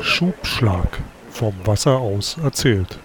[0.00, 0.98] Schubschlag.
[1.30, 2.98] Vom Wasser aus erzählt.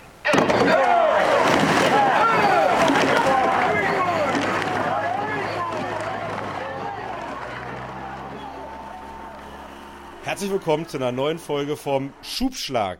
[10.23, 12.99] Herzlich willkommen zu einer neuen Folge vom Schubschlag,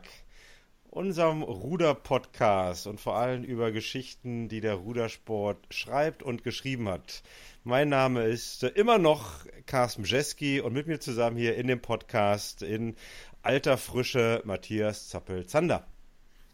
[0.96, 7.22] unserem Ruder-Podcast und vor allem über Geschichten, die der Rudersport schreibt und geschrieben hat.
[7.64, 12.62] Mein Name ist immer noch Carsten Jeski und mit mir zusammen hier in dem Podcast
[12.62, 12.96] in
[13.42, 15.86] alter Frische Matthias Zappel-Zander.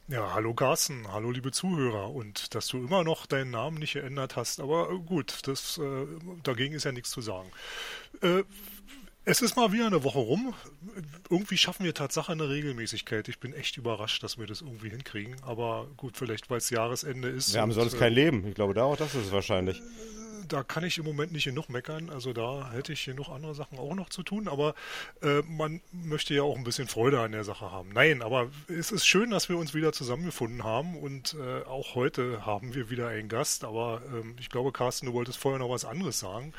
[0.08, 4.34] Ja, hallo Carsten, hallo liebe Zuhörer und dass du immer noch deinen Namen nicht geändert
[4.34, 6.06] hast, aber gut, das, äh,
[6.42, 7.48] dagegen ist ja nichts zu sagen.
[8.20, 8.42] Äh,
[9.24, 10.54] es ist mal wieder eine Woche rum.
[11.30, 13.28] Irgendwie schaffen wir Tatsache eine Regelmäßigkeit.
[13.28, 15.36] Ich bin echt überrascht, dass wir das irgendwie hinkriegen.
[15.42, 17.54] Aber gut, vielleicht weil es Jahresende ist.
[17.54, 18.46] Wir haben sonst äh, kein Leben.
[18.46, 19.80] Ich glaube, da auch das ist es wahrscheinlich
[20.52, 22.10] da kann ich im Moment nicht genug meckern.
[22.10, 24.74] Also da hätte ich genug andere Sachen auch noch zu tun, aber
[25.22, 27.90] äh, man möchte ja auch ein bisschen Freude an der Sache haben.
[27.92, 32.44] Nein, aber es ist schön, dass wir uns wieder zusammengefunden haben und äh, auch heute
[32.44, 35.84] haben wir wieder einen Gast, aber ähm, ich glaube, Carsten, du wolltest vorher noch was
[35.84, 36.52] anderes sagen.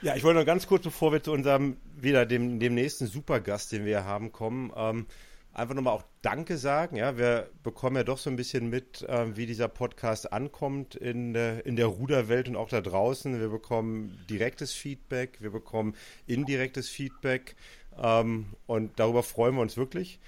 [0.00, 3.72] Ja, ich wollte noch ganz kurz, bevor wir zu unserem wieder dem, dem nächsten Supergast,
[3.72, 5.06] den wir haben, kommen, ähm,
[5.52, 6.94] einfach nochmal auch Danke sagen.
[6.94, 11.34] Ja, wir bekommen ja doch so ein bisschen mit, äh, wie dieser Podcast ankommt in,
[11.34, 13.40] äh, in der Ruderwelt und auch da draußen.
[13.40, 15.96] Wir bekommen direktes Feedback, wir bekommen
[16.28, 17.56] indirektes Feedback
[18.00, 20.20] ähm, und darüber freuen wir uns wirklich.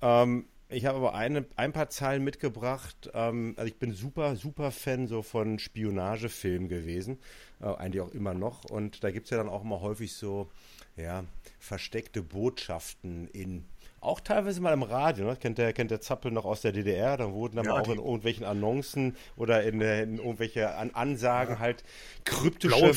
[0.00, 3.10] Ähm, ich habe aber eine, ein paar Zahlen mitgebracht.
[3.12, 7.18] Ähm, also ich bin super, super Fan so von Spionagefilmen gewesen.
[7.62, 8.64] Äh, eigentlich auch immer noch.
[8.64, 10.50] Und da gibt es ja dann auch immer häufig so,
[10.96, 11.24] ja,
[11.58, 13.64] versteckte Botschaften in
[14.00, 15.36] auch teilweise mal im Radio, ne?
[15.36, 17.98] kennt, der, kennt der Zappel noch aus der DDR, da wurden dann ja, auch in
[17.98, 21.60] irgendwelchen Annoncen oder in, in irgendwelche An Ansagen ja.
[21.60, 21.84] halt
[22.24, 22.74] kryptische...
[22.74, 22.96] Blaue,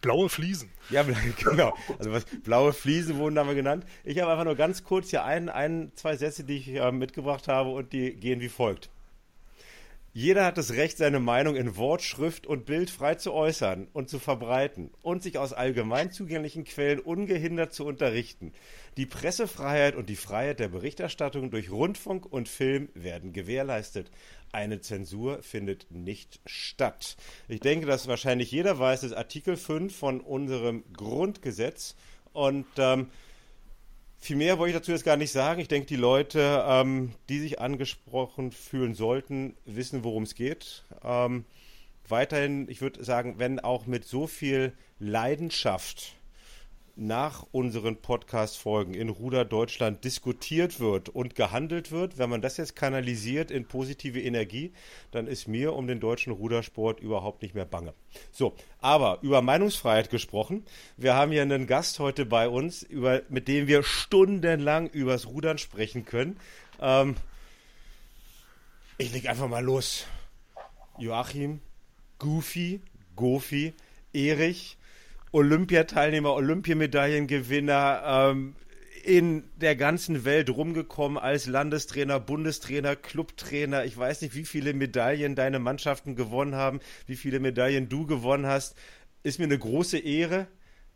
[0.00, 0.70] blaue Fliesen.
[0.90, 1.04] Ja,
[1.38, 1.72] genau.
[2.00, 3.86] Also was, blaue Fliesen wurden da mal genannt.
[4.02, 7.46] Ich habe einfach nur ganz kurz hier ein, ein zwei Sätze, die ich äh, mitgebracht
[7.46, 8.90] habe und die gehen wie folgt.
[10.16, 14.08] Jeder hat das Recht, seine Meinung in Wort, Schrift und Bild frei zu äußern und
[14.08, 18.52] zu verbreiten und sich aus allgemein zugänglichen Quellen ungehindert zu unterrichten.
[18.96, 24.12] Die Pressefreiheit und die Freiheit der Berichterstattung durch Rundfunk und Film werden gewährleistet.
[24.52, 27.16] Eine Zensur findet nicht statt.
[27.48, 31.96] Ich denke, dass wahrscheinlich jeder weiß, das Artikel 5 von unserem Grundgesetz
[32.32, 33.08] und ähm,
[34.24, 35.60] viel mehr wollte ich dazu jetzt gar nicht sagen.
[35.60, 40.82] Ich denke, die Leute, ähm, die sich angesprochen fühlen sollten, wissen, worum es geht.
[41.04, 41.44] Ähm,
[42.08, 46.16] weiterhin, ich würde sagen, wenn auch mit so viel Leidenschaft
[46.96, 52.76] nach unseren Podcast-Folgen in Ruder Deutschland diskutiert wird und gehandelt wird, wenn man das jetzt
[52.76, 54.72] kanalisiert in positive Energie,
[55.10, 57.94] dann ist mir um den deutschen Rudersport überhaupt nicht mehr bange.
[58.30, 60.64] So, aber über Meinungsfreiheit gesprochen.
[60.96, 65.58] Wir haben hier einen Gast heute bei uns, über, mit dem wir stundenlang übers Rudern
[65.58, 66.38] sprechen können.
[66.80, 67.16] Ähm,
[68.98, 70.06] ich leg einfach mal los.
[70.98, 71.60] Joachim,
[72.20, 72.80] Goofy,
[73.16, 73.74] Gofi,
[74.12, 74.76] Erich,
[75.34, 78.54] Olympiateilnehmer, Olympiamedaillengewinner ähm,
[79.02, 83.84] in der ganzen Welt rumgekommen als Landestrainer, Bundestrainer, Clubtrainer.
[83.84, 88.46] Ich weiß nicht, wie viele Medaillen deine Mannschaften gewonnen haben, wie viele Medaillen du gewonnen
[88.46, 88.76] hast.
[89.24, 90.46] Ist mir eine große Ehre,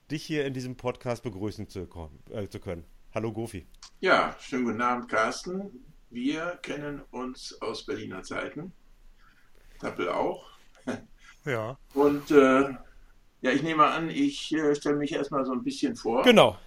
[0.08, 1.88] dich hier in diesem Podcast begrüßen zu,
[2.30, 2.84] äh, zu können.
[3.12, 3.66] Hallo Gofi.
[3.98, 5.84] Ja, schönen guten Abend, Carsten.
[6.10, 8.70] Wir kennen uns aus Berliner Zeiten.
[9.80, 10.46] Tappel auch.
[11.44, 11.78] Ja.
[11.94, 12.74] Und äh,
[13.40, 16.22] ja, ich nehme an, ich äh, stelle mich erstmal so ein bisschen vor.
[16.22, 16.58] Genau.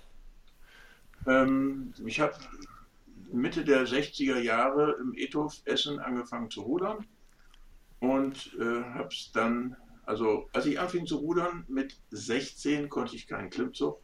[1.28, 2.34] Ähm, ich habe
[3.32, 7.06] Mitte der 60er Jahre im Ethof Essen angefangen zu rudern
[8.00, 13.28] und äh, habe es dann, also als ich anfing zu rudern, mit 16 konnte ich
[13.28, 14.00] keinen Klimmzug.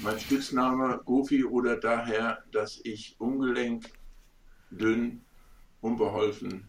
[0.00, 3.90] Mein Spitzname Gofi oder daher, dass ich ungelenk,
[4.70, 5.22] dünn,
[5.80, 6.68] unbeholfen,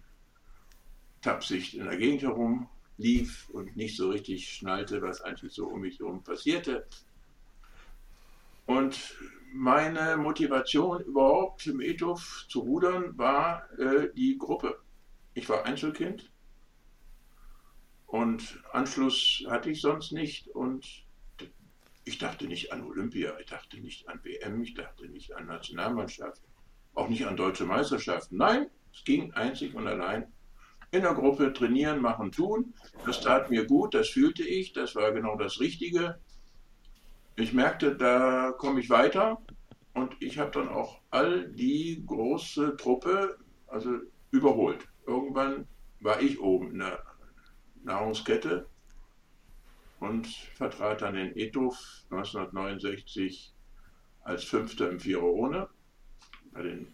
[1.21, 2.67] tapsig in der Gegend herum
[2.99, 6.85] lief und nicht so richtig schnallte, was eigentlich so um mich herum passierte.
[8.65, 9.15] Und
[9.51, 14.79] meine Motivation überhaupt im Ethos zu rudern war äh, die Gruppe.
[15.33, 16.31] Ich war Einzelkind
[18.05, 20.85] und Anschluss hatte ich sonst nicht und
[22.05, 26.41] ich dachte nicht an Olympia, ich dachte nicht an WM, ich dachte nicht an Nationalmannschaft,
[26.95, 28.37] auch nicht an deutsche Meisterschaften.
[28.37, 30.31] Nein, es ging einzig und allein
[30.91, 32.73] in der Gruppe trainieren, machen, tun.
[33.05, 36.19] Das tat mir gut, das fühlte ich, das war genau das Richtige.
[37.35, 39.41] Ich merkte, da komme ich weiter
[39.93, 43.37] und ich habe dann auch all die große Truppe
[43.67, 43.99] also
[44.31, 44.87] überholt.
[45.05, 45.67] Irgendwann
[45.99, 47.03] war ich oben in der
[47.83, 48.67] Nahrungskette
[49.99, 53.53] und vertrat dann den Ethos 1969
[54.23, 55.69] als Fünfter im Vierer ohne.
[56.51, 56.93] Bei den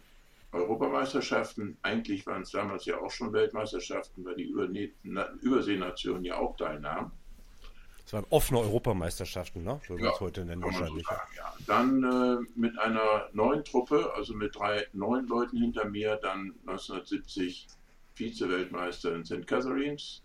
[0.56, 4.92] Europameisterschaften, eigentlich waren es damals ja auch schon Weltmeisterschaften, weil die
[5.40, 7.12] Überseenationen ja auch teilnahmen.
[8.06, 9.80] Das waren offene Europameisterschaften, ne?
[9.88, 11.04] So ja, heute nennen wahrscheinlich.
[11.04, 11.52] So sagen, ja.
[11.66, 17.66] Dann äh, mit einer neuen Truppe, also mit drei neuen Leuten hinter mir, dann 1970
[18.14, 19.44] Vize-Weltmeister in St.
[19.46, 20.22] Catharines,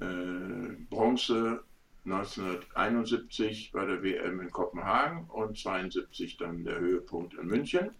[0.00, 0.04] äh,
[0.90, 1.64] Bronze
[2.04, 7.90] 1971 bei der WM in Kopenhagen und 72 dann der Höhepunkt in München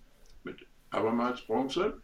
[0.90, 2.00] abermals Bronze.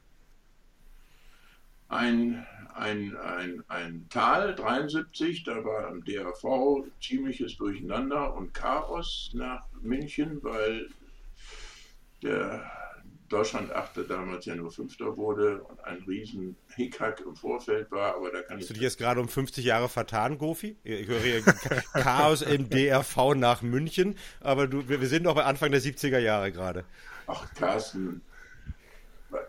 [1.89, 2.45] Ein,
[2.75, 10.43] ein, ein, ein Tal 73, da war im DRV ziemliches Durcheinander und Chaos nach München,
[10.43, 10.89] weil
[12.23, 12.69] der
[13.29, 18.31] Deutschland achte damals ja nur Fünfter wurde und ein riesen Hickhack im Vorfeld war, aber
[18.31, 18.69] da kann Hast ich...
[18.69, 20.77] du dich jetzt gerade um 50 Jahre vertan, Gofi?
[20.85, 21.43] Ich höre hier
[21.93, 26.53] Chaos im DRV nach München, aber du, wir sind noch bei Anfang der 70er Jahre
[26.53, 26.85] gerade.
[27.27, 28.23] Ach, Carsten,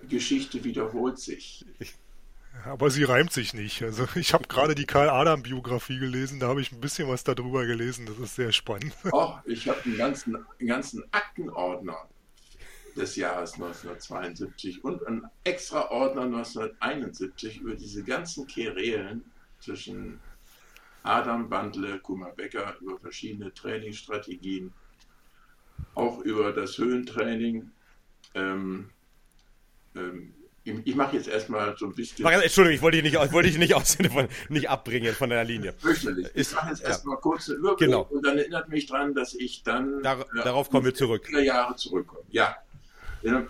[0.07, 1.65] Geschichte wiederholt sich.
[2.65, 3.81] Aber sie reimt sich nicht.
[3.83, 8.05] Also ich habe gerade die Karl-Adam-Biografie gelesen, da habe ich ein bisschen was darüber gelesen,
[8.05, 8.93] das ist sehr spannend.
[9.11, 12.07] Oh, ich habe einen ganzen, einen ganzen Aktenordner
[12.95, 19.23] des Jahres 1972 und einen extra Ordner 1971 über diese ganzen Querelen
[19.59, 20.19] zwischen
[21.03, 24.73] Adam Bandle, Kuma Becker, über verschiedene Trainingsstrategien,
[25.95, 27.71] auch über das Höhentraining.
[28.33, 28.89] Ähm,
[29.97, 30.33] ähm,
[30.83, 32.25] ich mache jetzt erstmal so ein bisschen.
[32.25, 33.97] Entschuldigung, ich wollte dich nicht, wollte dich nicht, aus,
[34.49, 35.73] nicht abbringen von deiner Linie.
[35.77, 36.27] Fürchterlich.
[36.33, 36.89] Ich mache jetzt ja.
[36.89, 38.01] erstmal kurz einen Überblick genau.
[38.09, 40.03] und dann erinnert mich daran, dass ich dann.
[40.03, 41.29] Dar äh, darauf kommen wir zurück.
[41.31, 42.23] Jahre zurückkomme.
[42.29, 42.57] Ja.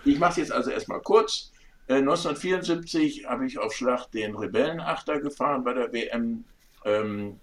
[0.04, 1.52] Ich mache es jetzt also erstmal kurz.
[1.88, 6.44] 1974 äh, habe ich auf Schlacht den Rebellenachter gefahren bei der WM,
[6.84, 7.40] ähm,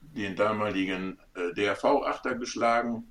[0.00, 3.10] den damaligen äh, DRV-Achter geschlagen.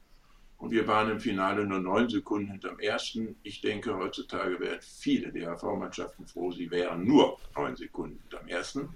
[0.59, 3.37] Und wir waren im Finale nur neun Sekunden hinterm ersten.
[3.43, 8.89] Ich denke, heutzutage wären viele DHV-Mannschaften froh, sie wären nur neun Sekunden hinterm ersten.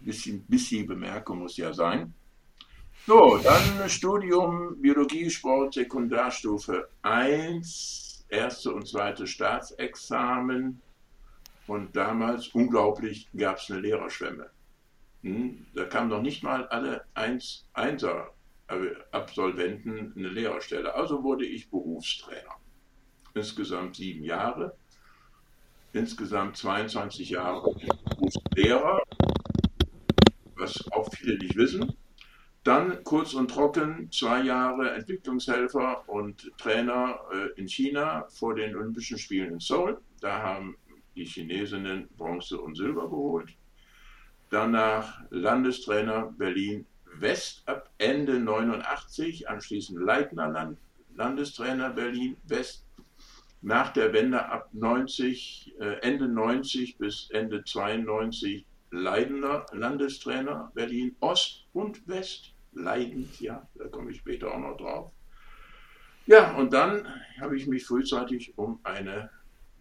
[0.00, 2.14] Bisschen, bisschen Bemerkung muss ja sein.
[3.06, 10.80] So, dann Studium Biologie, Sport, Sekundarstufe 1, erste und zweite Staatsexamen.
[11.66, 14.48] Und damals, unglaublich, gab es eine Lehrerschwemme.
[15.22, 15.66] Hm?
[15.74, 18.32] Da kamen noch nicht mal alle Eins, Einser
[19.10, 20.94] Absolventen eine Lehrerstelle.
[20.94, 22.56] Also wurde ich Berufstrainer.
[23.34, 24.76] Insgesamt sieben Jahre.
[25.92, 27.74] Insgesamt 22 Jahre
[28.04, 29.02] Berufslehrer,
[30.54, 31.96] was auch viele nicht wissen.
[32.62, 39.18] Dann kurz und trocken zwei Jahre Entwicklungshelfer und Trainer äh, in China vor den Olympischen
[39.18, 40.00] Spielen in Seoul.
[40.20, 40.76] Da haben
[41.16, 43.56] die Chinesinnen Bronze und Silber geholt.
[44.50, 46.86] Danach Landestrainer Berlin
[47.20, 50.78] West ab Ende 89, anschließend Leitner Land,
[51.14, 52.86] Landestrainer Berlin West.
[53.62, 61.66] Nach der Wende ab 90, äh, Ende 90 bis Ende 92 Leidender Landestrainer Berlin Ost
[61.72, 62.54] und West.
[62.72, 65.12] Leidend, ja, da komme ich später auch noch drauf.
[66.26, 67.06] Ja, und dann
[67.40, 69.30] habe ich mich frühzeitig um eine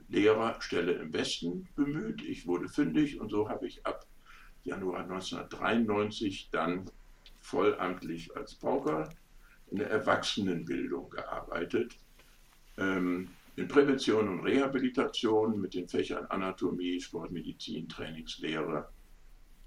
[0.09, 2.21] Lehrerstelle im Westen bemüht.
[2.23, 4.05] Ich wurde fündig und so habe ich ab
[4.63, 6.89] Januar 1993 dann
[7.49, 9.09] vollamtlich als Pauker
[9.71, 11.95] in der Erwachsenenbildung gearbeitet,
[12.77, 18.89] ähm, in Prävention und Rehabilitation mit den Fächern Anatomie, Sportmedizin, Trainingslehre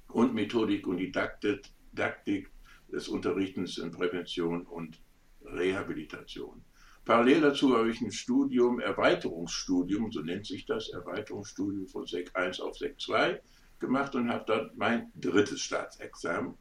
[0.08, 2.50] und Methodik und Didaktik,
[2.90, 5.00] des Unterrichtens in Prävention und
[5.44, 6.62] Rehabilitation.
[7.04, 12.60] Parallel dazu habe ich ein Studium, Erweiterungsstudium, so nennt sich das, Erweiterungsstudium von Sek 1
[12.60, 13.40] auf Sek 2
[13.80, 16.54] gemacht und habe dort mein drittes Staatsexamen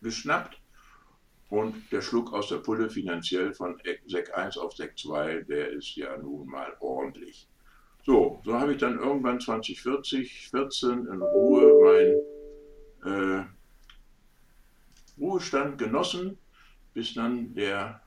[0.00, 0.60] geschnappt.
[1.50, 5.96] Und der Schluck aus der Pulle finanziell von Sek 1 auf Sek 2, der ist
[5.96, 7.48] ja nun mal ordentlich.
[8.04, 12.22] So, so habe ich dann irgendwann 2040, 14 in Ruhe
[13.02, 13.44] mein äh,
[15.18, 16.38] Ruhestand genossen,
[16.94, 18.02] bis dann der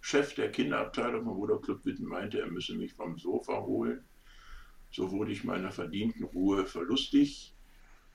[0.00, 4.04] Chef der Kinderabteilung vom Ruderclub Witten meinte, er müsse mich vom Sofa holen.
[4.90, 7.54] So wurde ich meiner verdienten Ruhe verlustig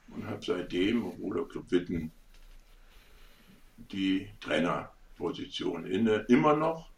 [0.09, 2.11] und habe seitdem im Ruderclub Witten
[3.91, 6.91] die Trainerposition inne, immer noch.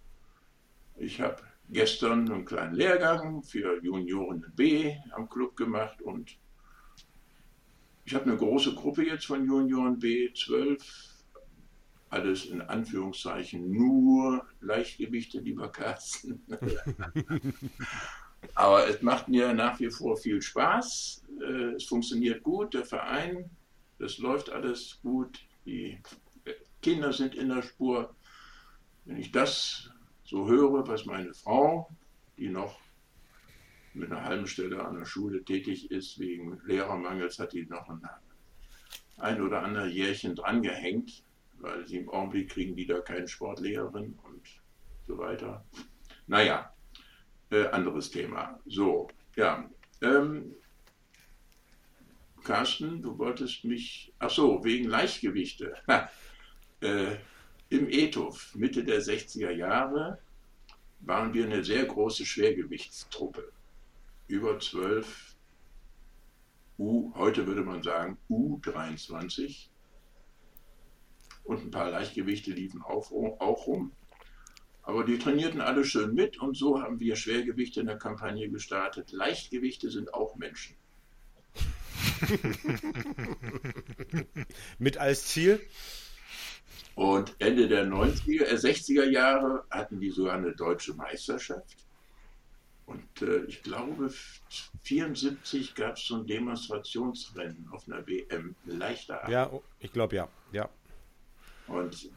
[0.97, 6.37] Ich habe gestern einen kleinen Lehrgang für Junioren B am Club gemacht und
[8.05, 11.13] ich habe eine große Gruppe jetzt von Junioren B, 12,
[12.09, 16.45] alles in Anführungszeichen nur Leichtgewichte, lieber Carsten.
[18.55, 21.23] Aber es macht mir nach wie vor viel Spaß.
[21.41, 23.49] Äh, es funktioniert gut, der Verein,
[23.99, 25.39] das läuft alles gut.
[25.65, 25.97] Die
[26.83, 28.13] Kinder sind in der Spur.
[29.05, 29.89] Wenn ich das
[30.23, 31.89] so höre, was meine Frau,
[32.37, 32.79] die noch
[33.93, 38.01] mit einer halben Stelle an der Schule tätig ist, wegen Lehrermangels hat die noch ein,
[39.17, 41.23] ein oder andere Jährchen drangehängt,
[41.59, 44.41] weil sie im Augenblick kriegen die da keine Sportlehrerin und
[45.07, 45.65] so weiter.
[46.27, 46.73] Naja,
[47.51, 48.59] äh, anderes Thema.
[48.65, 49.69] So, ja.
[50.01, 50.55] Ähm,
[52.43, 55.75] Carsten, du wolltest mich, ach so, wegen Leichtgewichte.
[56.83, 57.17] Äh,
[57.69, 60.19] Im Ethos, Mitte der 60er Jahre,
[60.99, 63.51] waren wir eine sehr große Schwergewichtstruppe.
[64.27, 65.35] Über 12
[66.77, 69.67] U, heute würde man sagen U23.
[71.43, 73.91] Und ein paar Leichtgewichte liefen auch, auch rum.
[74.83, 79.11] Aber die trainierten alle schön mit und so haben wir Schwergewichte in der Kampagne gestartet.
[79.11, 80.75] Leichtgewichte sind auch Menschen.
[84.79, 85.61] mit als Ziel?
[86.95, 91.77] Und Ende der 90er, äh 60er Jahre hatten die sogar eine deutsche Meisterschaft.
[92.85, 99.31] Und äh, ich glaube, 1974 gab es so ein Demonstrationsrennen auf einer WM, leichter Art.
[99.31, 100.27] Ja, ich glaube ja.
[100.51, 100.69] ja.
[101.67, 102.09] Und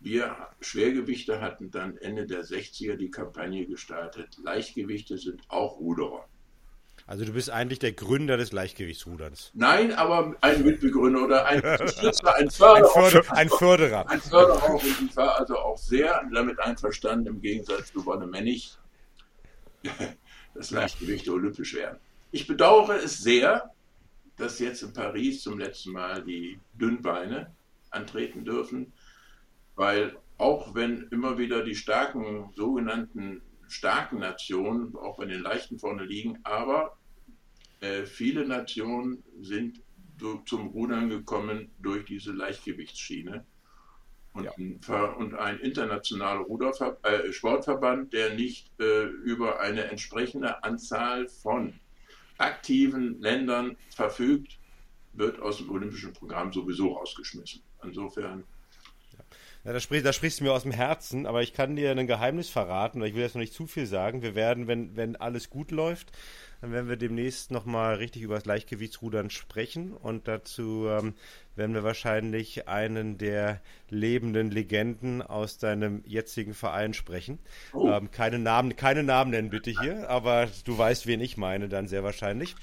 [0.00, 4.38] wir Schwergewichte hatten dann Ende der 60er die Kampagne gestartet.
[4.42, 6.26] Leichtgewichte sind auch Ruderer.
[7.06, 9.50] Also du bist eigentlich der Gründer des Leichtgewichtsruderns.
[9.52, 12.86] Nein, aber ein Mitbegründer oder ein Unterstützer, ein Förderer.
[12.96, 14.10] Ein, Förder, ein Förderer.
[14.10, 18.78] Ein Förderer und ich war also auch sehr damit einverstanden, im Gegensatz zu Bonne Mennig,
[20.54, 21.98] dass Leichtgewichte olympisch werden.
[22.30, 23.70] Ich bedauere es sehr,
[24.36, 27.54] dass jetzt in Paris zum letzten Mal die Dünnbeine
[27.90, 28.92] antreten dürfen,
[29.76, 36.04] weil auch wenn immer wieder die starken, sogenannten starken Nationen auch bei den Leichten vorne
[36.04, 36.96] liegen, aber
[37.80, 39.80] äh, viele Nationen sind
[40.46, 43.44] zum Rudern gekommen durch diese Leichtgewichtsschiene.
[44.32, 44.52] Und, ja.
[44.56, 51.74] ein, und ein internationaler Ruderver äh, Sportverband, der nicht äh, über eine entsprechende Anzahl von
[52.38, 54.58] aktiven Ländern verfügt,
[55.12, 57.62] wird aus dem olympischen Programm sowieso rausgeschmissen.
[57.84, 58.42] Insofern
[59.64, 62.06] ja, da, sprich, da sprichst du mir aus dem Herzen, aber ich kann dir ein
[62.06, 64.22] Geheimnis verraten, ich will jetzt noch nicht zu viel sagen.
[64.22, 66.12] Wir werden, wenn, wenn alles gut läuft,
[66.60, 71.14] dann werden wir demnächst nochmal richtig über das Leichtgewichtsrudern sprechen und dazu ähm,
[71.56, 77.38] werden wir wahrscheinlich einen der lebenden Legenden aus deinem jetzigen Verein sprechen.
[77.72, 77.88] Oh.
[77.88, 81.88] Ähm, keine, Namen, keine Namen nennen bitte hier, aber du weißt, wen ich meine dann
[81.88, 82.54] sehr wahrscheinlich.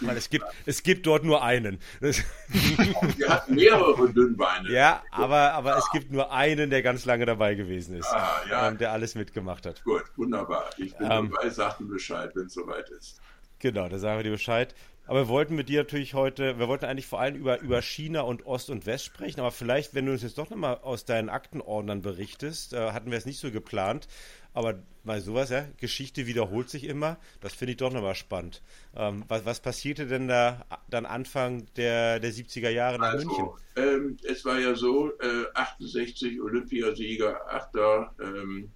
[0.00, 1.78] Weil es gibt, es gibt dort nur einen.
[2.00, 4.70] Wir hatten mehrere Dünnbeine.
[4.70, 8.06] Ja, aber, aber es gibt nur einen, der ganz lange dabei gewesen ist.
[8.12, 8.68] Ah, ja.
[8.68, 9.82] ähm, der alles mitgemacht hat.
[9.84, 10.70] Gut, wunderbar.
[10.78, 13.20] Ich bin ähm, dabei, sagten Bescheid, wenn es soweit ist.
[13.58, 14.74] Genau, da sagen wir dir Bescheid.
[15.06, 18.22] Aber wir wollten mit dir natürlich heute, wir wollten eigentlich vor allem über, über China
[18.22, 21.28] und Ost und West sprechen, aber vielleicht, wenn du uns jetzt doch nochmal aus deinen
[21.28, 24.08] Aktenordnern berichtest, äh, hatten wir es nicht so geplant,
[24.54, 27.18] aber mal sowas, ja, Geschichte wiederholt sich immer.
[27.40, 28.62] Das finde ich doch nochmal spannend.
[28.96, 33.48] Ähm, was, was passierte denn da dann Anfang der, der 70er Jahre nach also, München?
[33.76, 38.70] Ähm, es war ja so, äh, 68 Olympiasieger, Achter, ähm,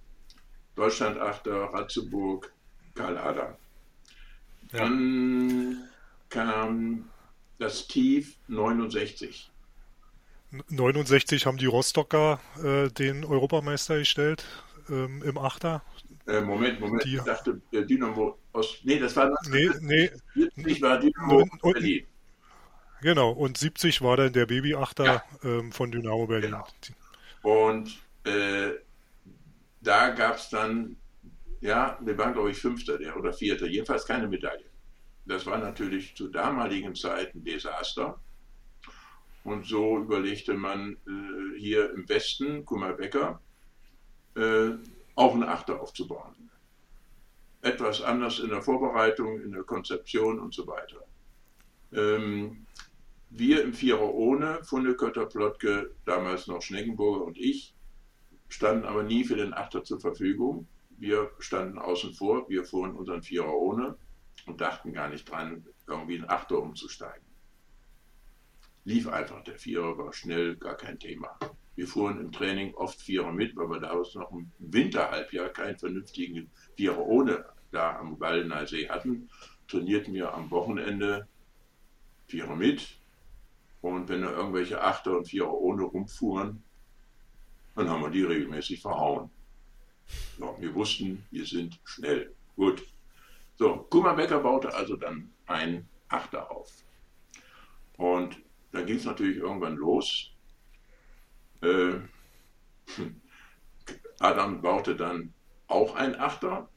[0.75, 2.53] Deutschland Achter, Ratzeburg,
[2.93, 3.55] Karl Adam.
[4.71, 4.79] Ja.
[4.79, 5.89] Dann
[6.29, 7.09] kam
[7.57, 9.49] das Tief 69.
[10.69, 14.45] 69 haben die Rostocker äh, den Europameister gestellt
[14.89, 15.81] ähm, im Achter.
[16.27, 18.79] Äh, Moment, Moment, die, ich dachte äh, Dynamo aus.
[18.83, 19.31] Nee, das war.
[19.49, 20.11] Nee, nee.
[20.35, 22.05] 70 war Dynamo und, Berlin.
[23.01, 25.23] Genau, und 70 war dann der Babyachter ja.
[25.43, 26.51] ähm, von Dynamo Berlin.
[26.51, 26.67] Genau.
[27.41, 28.71] Und äh,
[29.81, 30.97] da gab es dann,
[31.61, 34.65] ja, wir waren glaube ich Fünfter der, oder Vierter, jedenfalls keine Medaille.
[35.25, 38.19] Das war natürlich zu damaligen Zeiten Desaster.
[39.43, 43.39] Und so überlegte man äh, hier im Westen, Kummerbecker,
[44.35, 44.71] äh,
[45.15, 46.49] auch einen Achter aufzubauen.
[47.61, 51.03] Etwas anders in der Vorbereitung, in der Konzeption und so weiter.
[51.91, 52.65] Ähm,
[53.29, 57.75] wir im Vierer ohne, Fundekötter, Plotke, damals noch Schneckenburger und ich,
[58.47, 60.67] standen aber nie für den Achter zur Verfügung.
[60.97, 63.97] Wir standen außen vor, wir fuhren unseren Vierer ohne
[64.47, 67.27] und dachten gar nicht dran, irgendwie einen Achter umzusteigen.
[68.85, 71.37] Lief einfach, der Vierer war schnell, gar kein Thema.
[71.79, 76.51] Wir fuhren im Training oft Vierer mit, weil wir damals noch im Winterhalbjahr keinen vernünftigen
[76.75, 79.29] Vierer ohne da am Waldener See hatten.
[79.65, 81.25] Trainierten wir am Wochenende
[82.27, 82.99] Vierer mit.
[83.79, 86.61] Und wenn da irgendwelche Achter und Vierer ohne rumfuhren,
[87.75, 89.29] dann haben wir die regelmäßig verhauen.
[90.37, 92.35] Ja, wir wussten, wir sind schnell.
[92.57, 92.85] Gut.
[93.57, 96.83] So, Kummerbecker baute also dann ein Achter auf.
[97.95, 98.37] Und
[98.73, 100.33] dann ging es natürlich irgendwann los.
[101.61, 101.99] Äh,
[104.19, 105.33] Adam baute dann
[105.67, 106.69] auch ein Achter.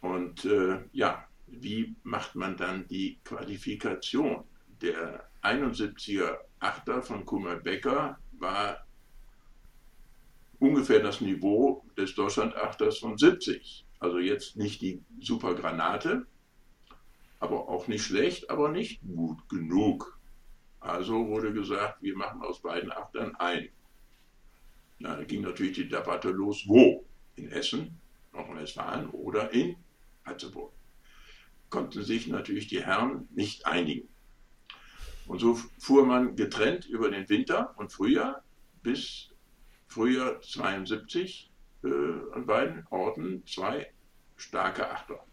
[0.00, 4.44] Und äh, ja, wie macht man dann die Qualifikation?
[4.80, 8.86] Der 71er Achter von Kummer Becker war
[10.58, 13.84] ungefähr das Niveau des Deutschland-Achters von 70.
[13.98, 16.26] Also jetzt nicht die super Granate,
[17.40, 20.18] aber auch nicht schlecht, aber nicht gut genug.
[20.80, 23.68] Also wurde gesagt, wir machen aus beiden Achtern ein.
[24.98, 27.04] Na, da ging natürlich die Debatte los, wo?
[27.36, 27.98] In Essen,
[28.32, 29.76] Nordrhein-Westfalen oder in
[30.24, 30.72] Hatzeburg.
[31.68, 34.08] Konnten sich natürlich die Herren nicht einigen.
[35.26, 38.42] Und so fuhr man getrennt über den Winter und Frühjahr
[38.82, 39.30] bis
[39.86, 41.50] Frühjahr 72
[41.84, 41.88] äh,
[42.34, 43.92] an beiden Orten zwei
[44.36, 45.24] starke Achter.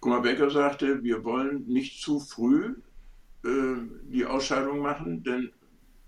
[0.00, 2.76] Kummer Becker sagte, wir wollen nicht zu früh
[3.44, 3.76] äh,
[4.10, 5.52] die Ausscheidung machen, denn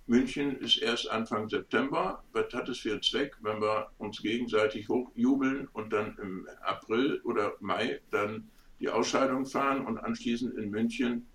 [0.07, 2.25] München ist erst Anfang September.
[2.33, 7.21] Was hat es für einen Zweck, wenn wir uns gegenseitig hochjubeln und dann im April
[7.23, 11.29] oder Mai dann die Ausscheidung fahren und anschließend in München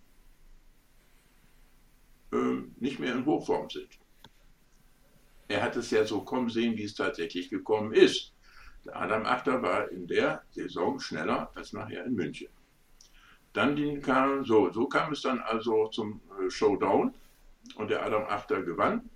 [2.34, 3.98] äh, nicht mehr in Hochform sind?
[5.48, 8.34] Er hat es ja so kommen sehen, wie es tatsächlich gekommen ist.
[8.84, 12.50] Der Adam Achter war in der Saison schneller als nachher in München.
[13.56, 17.14] Dann kam, so, so kam es dann also zum äh, Showdown
[17.76, 19.10] und der Adam Achter gewann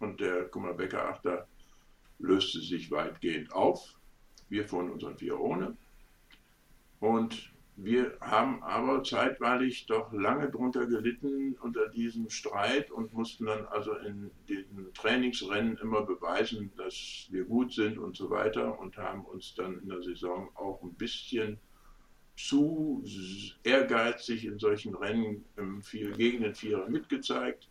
[0.00, 1.46] und der Kummerbecker Achter
[2.18, 3.94] löste sich weitgehend auf.
[4.48, 5.76] Wir von unseren vier ohne.
[6.98, 13.66] Und wir haben aber zeitweilig doch lange drunter gelitten unter diesem Streit und mussten dann
[13.66, 19.24] also in den Trainingsrennen immer beweisen, dass wir gut sind und so weiter und haben
[19.26, 21.60] uns dann in der Saison auch ein bisschen
[22.36, 23.02] zu
[23.64, 27.68] ehrgeizig in solchen Rennen im Vier, gegen den Vierer mitgezeigt.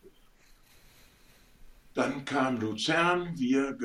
[1.94, 3.78] Dann kam Luzern, wir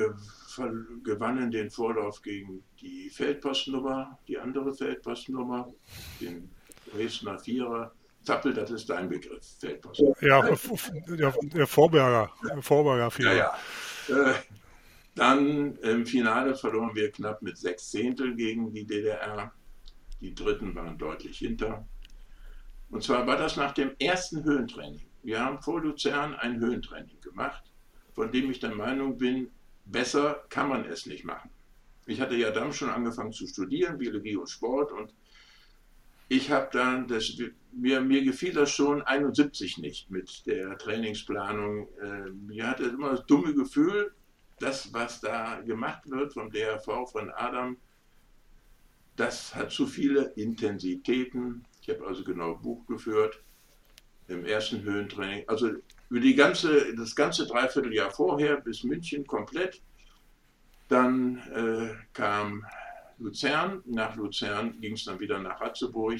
[1.03, 5.71] gewannen den Vorlauf gegen die Feldpostnummer, die andere Feldpostnummer,
[6.19, 6.49] den
[6.91, 7.93] Dresdner Vierer.
[8.23, 10.03] Zappel, das ist dein Begriff, Feldpost.
[10.21, 13.33] Ja, der, der Vorberger, Vorberger Vierer.
[13.33, 13.53] Ja,
[14.09, 14.31] ja.
[14.31, 14.33] Äh,
[15.15, 19.51] dann im Finale verloren wir knapp mit sechs Zehntel gegen die DDR.
[20.21, 21.87] Die Dritten waren deutlich hinter.
[22.89, 25.07] Und zwar war das nach dem ersten Höhentraining.
[25.23, 27.71] Wir haben vor Luzern ein Höhentraining gemacht
[28.13, 29.49] von dem ich der Meinung bin,
[29.85, 31.49] besser kann man es nicht machen.
[32.05, 35.13] Ich hatte ja dann schon angefangen zu studieren, Biologie und Sport und
[36.27, 37.37] ich habe dann, das,
[37.73, 41.89] mir, mir gefiel das schon 71 nicht mit der Trainingsplanung.
[41.99, 44.13] Äh, mir hatte immer das dumme Gefühl,
[44.59, 47.75] das, was da gemacht wird vom DRV, von Adam,
[49.15, 51.65] das hat zu viele Intensitäten.
[51.81, 53.41] Ich habe also genau Buch geführt
[54.27, 55.47] im ersten Höhentraining.
[55.47, 55.71] Also
[56.09, 59.81] über die ganze, das ganze Dreivierteljahr vorher bis München komplett.
[60.87, 62.65] Dann äh, kam
[63.17, 63.81] Luzern.
[63.85, 66.19] Nach Luzern ging es dann wieder nach Ratzeburg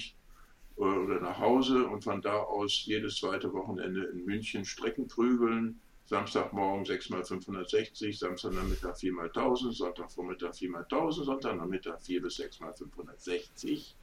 [0.77, 5.79] äh, oder nach Hause und von da aus jedes zweite Wochenende in München Strecken prügeln.
[6.11, 13.93] Samstagmorgen 6x560, Samstagnachmittag 4x1000, Sonntagvormittag 4x1000, Sonntagnachmittag 4 bis 6x560.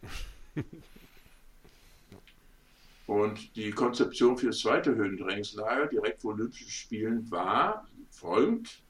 [3.06, 8.80] Und die Konzeption für das zweite Höhentrainingslager direkt vor Olympischen Spielen war folgend.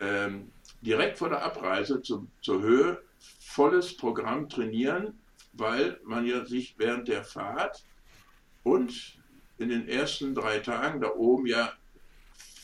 [0.00, 3.02] Ähm, direkt vor der Abreise zu, zur Höhe
[3.40, 5.18] volles Programm trainieren,
[5.54, 7.82] weil man ja sich während der Fahrt
[8.62, 9.16] und
[9.56, 11.72] in den ersten drei Tagen da oben ja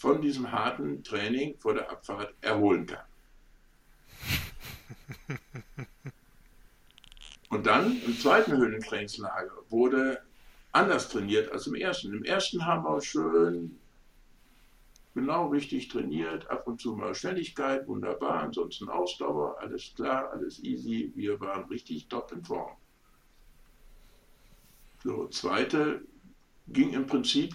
[0.03, 3.07] von diesem harten Training vor der Abfahrt erholen kann.
[7.51, 10.21] Und dann im zweiten Höhentrainingslager wurde
[10.73, 12.13] anders trainiert als im ersten.
[12.13, 13.79] Im ersten haben wir schön
[15.15, 21.13] genau richtig trainiert, ab und zu mal Schnelligkeit, wunderbar, ansonsten Ausdauer, alles klar, alles easy,
[21.15, 22.77] wir waren richtig top in Form.
[25.05, 26.03] So, zweite
[26.67, 27.55] ging im Prinzip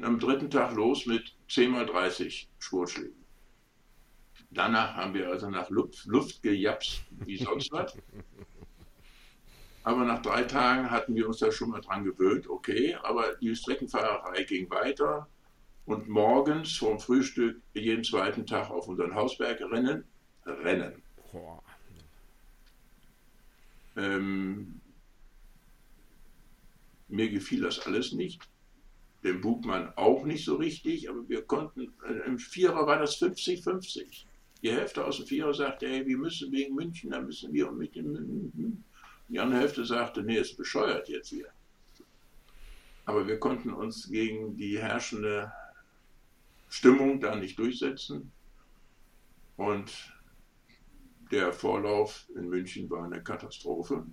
[0.00, 3.24] am dritten Tag los mit 10 mal 30 Sportschlägen.
[4.50, 7.96] Danach haben wir also nach Luft, Luft gejapst wie sonst was.
[9.82, 13.54] Aber nach drei Tagen hatten wir uns da schon mal dran gewöhnt, okay, aber die
[13.54, 15.28] Streckenfahrerei ging weiter
[15.86, 20.04] und morgens vorm Frühstück jeden zweiten Tag auf unseren Hausberg rennen.
[20.44, 21.02] Rennen.
[23.96, 24.80] Ähm,
[27.08, 28.49] mir gefiel das alles nicht.
[29.22, 34.24] Dem Bugmann auch nicht so richtig, aber wir konnten, äh, im Vierer war das 50-50.
[34.62, 37.94] Die Hälfte aus dem Vierer sagte, hey, wir müssen wegen München, da müssen wir mit
[37.94, 38.82] dem
[39.30, 41.46] die andere Hälfte sagte, nee, ist bescheuert jetzt hier.
[43.04, 45.52] Aber wir konnten uns gegen die herrschende
[46.68, 48.32] Stimmung da nicht durchsetzen.
[49.56, 50.12] Und
[51.30, 54.04] der Vorlauf in München war eine Katastrophe.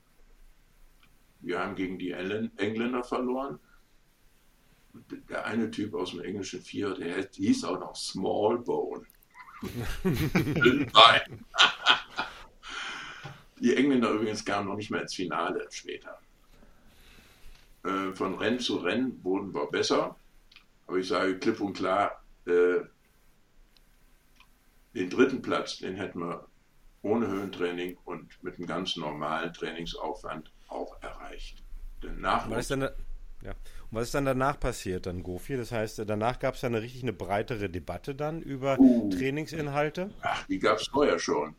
[1.39, 3.59] Wir haben gegen die Engländer verloren.
[5.29, 9.05] Der eine Typ aus dem englischen Vier, der hieß auch noch Smallbone.
[13.59, 16.19] die Engländer übrigens kamen noch nicht mehr ins Finale später.
[17.83, 20.15] Äh, von Rennen zu Rennen wurden wir besser.
[20.87, 22.79] Aber ich sage klipp und klar, äh,
[24.93, 26.47] den dritten Platz, den hätten wir
[27.01, 31.63] ohne Höhentraining und mit einem ganz normalen Trainingsaufwand auch erreicht.
[32.03, 32.47] Denn nach
[33.47, 33.87] was, ist dann, ja.
[33.91, 35.57] was ist dann danach passiert, dann Gofi?
[35.57, 40.11] Das heißt, danach gab es dann eine richtig eine breitere Debatte dann über uh, Trainingsinhalte?
[40.21, 41.55] Ach, die gab es vorher schon.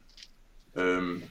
[0.77, 1.23] Ähm,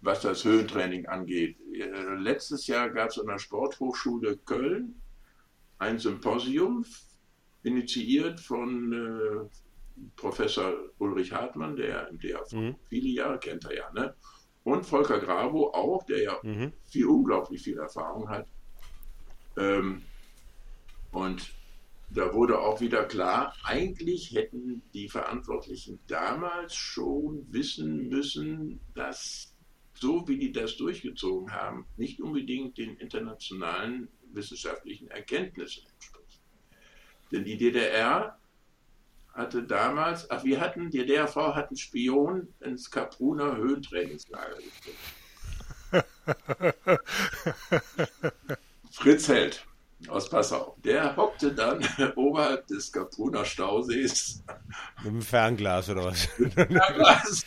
[0.00, 1.56] was das Höhentraining angeht.
[1.74, 5.00] Äh, letztes Jahr gab es an der Sporthochschule Köln
[5.78, 6.84] ein Symposium,
[7.62, 12.76] initiiert von äh, Professor Ulrich Hartmann, der im DAV mhm.
[12.88, 14.14] viele Jahre kennt er ja, ne?
[14.64, 16.72] Und Volker Grabo auch, der ja mhm.
[16.84, 18.48] viel, unglaublich viel Erfahrung hat.
[19.56, 20.02] Ähm,
[21.12, 21.52] und
[22.10, 29.52] da wurde auch wieder klar, eigentlich hätten die Verantwortlichen damals schon wissen müssen, dass
[29.94, 36.40] so wie die das durchgezogen haben, nicht unbedingt den internationalen wissenschaftlichen Erkenntnissen entspricht.
[37.32, 38.38] Denn die DDR
[39.32, 44.98] hatte damals, ach, wir hatten, die DRV hat einen Spion ins Kapruner Höhentrainingslager gekriegt.
[48.96, 49.62] Fritz Held
[50.08, 50.74] aus Passau.
[50.82, 54.42] Der hockte dann oberhalb des Kapruner Stausees.
[55.02, 56.26] Mit dem Fernglas oder was?
[56.38, 57.44] Mit dem Fernglas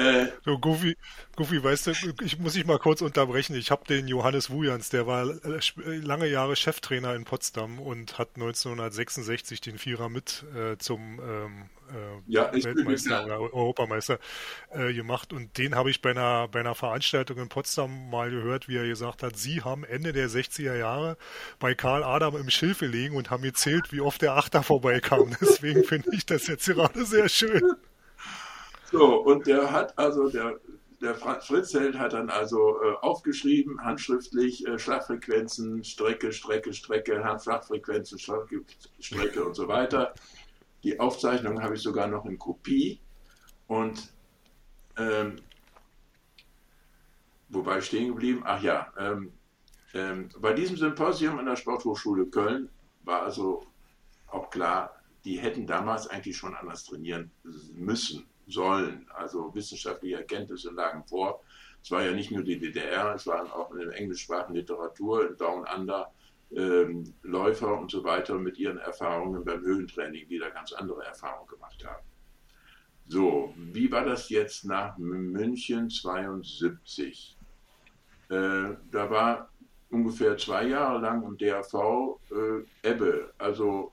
[0.00, 0.96] äh, so, Goofy,
[1.36, 1.90] Goofy, weißt du,
[2.22, 3.54] ich muss dich mal kurz unterbrechen.
[3.54, 8.30] Ich habe den Johannes Wujans, der war äh, lange Jahre Cheftrainer in Potsdam und hat
[8.36, 14.18] 1966 den Vierer mit äh, zum ähm, äh, ja, Weltmeister oder Europameister
[14.70, 15.32] äh, gemacht.
[15.32, 18.86] Und den habe ich bei einer, bei einer Veranstaltung in Potsdam mal gehört, wie er
[18.86, 21.16] gesagt hat, Sie haben Ende der 60er Jahre
[21.58, 25.36] bei Karl Adam im Schilf gelegen und haben gezählt, wie oft der Achter vorbeikam.
[25.40, 27.62] Deswegen finde ich das jetzt gerade sehr schön.
[28.90, 30.58] So, und der hat also, der,
[31.00, 38.18] der Fritz Held hat dann also äh, aufgeschrieben, handschriftlich, äh, Schlagfrequenzen, Strecke, Strecke, Strecke, Schlagfrequenzen,
[38.18, 38.64] Strecke,
[38.98, 40.14] Strecke und so weiter.
[40.82, 43.00] Die Aufzeichnung habe ich sogar noch in Kopie.
[43.68, 44.12] Und
[44.96, 45.36] ähm,
[47.48, 48.42] wobei stehen geblieben?
[48.44, 49.32] Ach ja, ähm,
[49.94, 52.68] ähm, bei diesem Symposium an der Sporthochschule Köln
[53.04, 53.66] war also
[54.26, 57.30] auch klar, die hätten damals eigentlich schon anders trainieren
[57.74, 59.06] müssen sollen.
[59.14, 61.42] Also wissenschaftliche Erkenntnisse lagen vor.
[61.82, 65.36] Es war ja nicht nur die DDR, es waren auch in der englischsprachigen Literatur, in
[65.36, 66.12] Down Under,
[66.52, 71.48] ähm, Läufer und so weiter mit ihren Erfahrungen beim Höhentraining, die da ganz andere Erfahrungen
[71.48, 72.04] gemacht haben.
[73.06, 77.36] So, wie war das jetzt nach München 72?
[78.28, 78.34] Äh,
[78.90, 79.50] da war
[79.90, 83.32] ungefähr zwei Jahre lang im DRV äh, Ebbe.
[83.38, 83.92] Also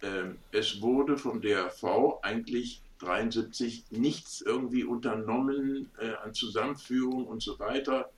[0.00, 7.58] äh, es wurde vom DRV eigentlich 73 nichts irgendwie unternommen äh, an Zusammenführung und so
[7.58, 8.10] weiter.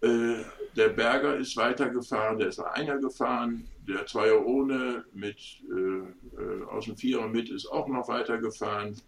[0.00, 0.44] Äh,
[0.76, 5.38] der Berger ist weitergefahren, der ist einer gefahren, der Zweier ohne mit
[5.70, 9.00] äh, äh, aus dem Vierer mit ist auch noch weitergefahren.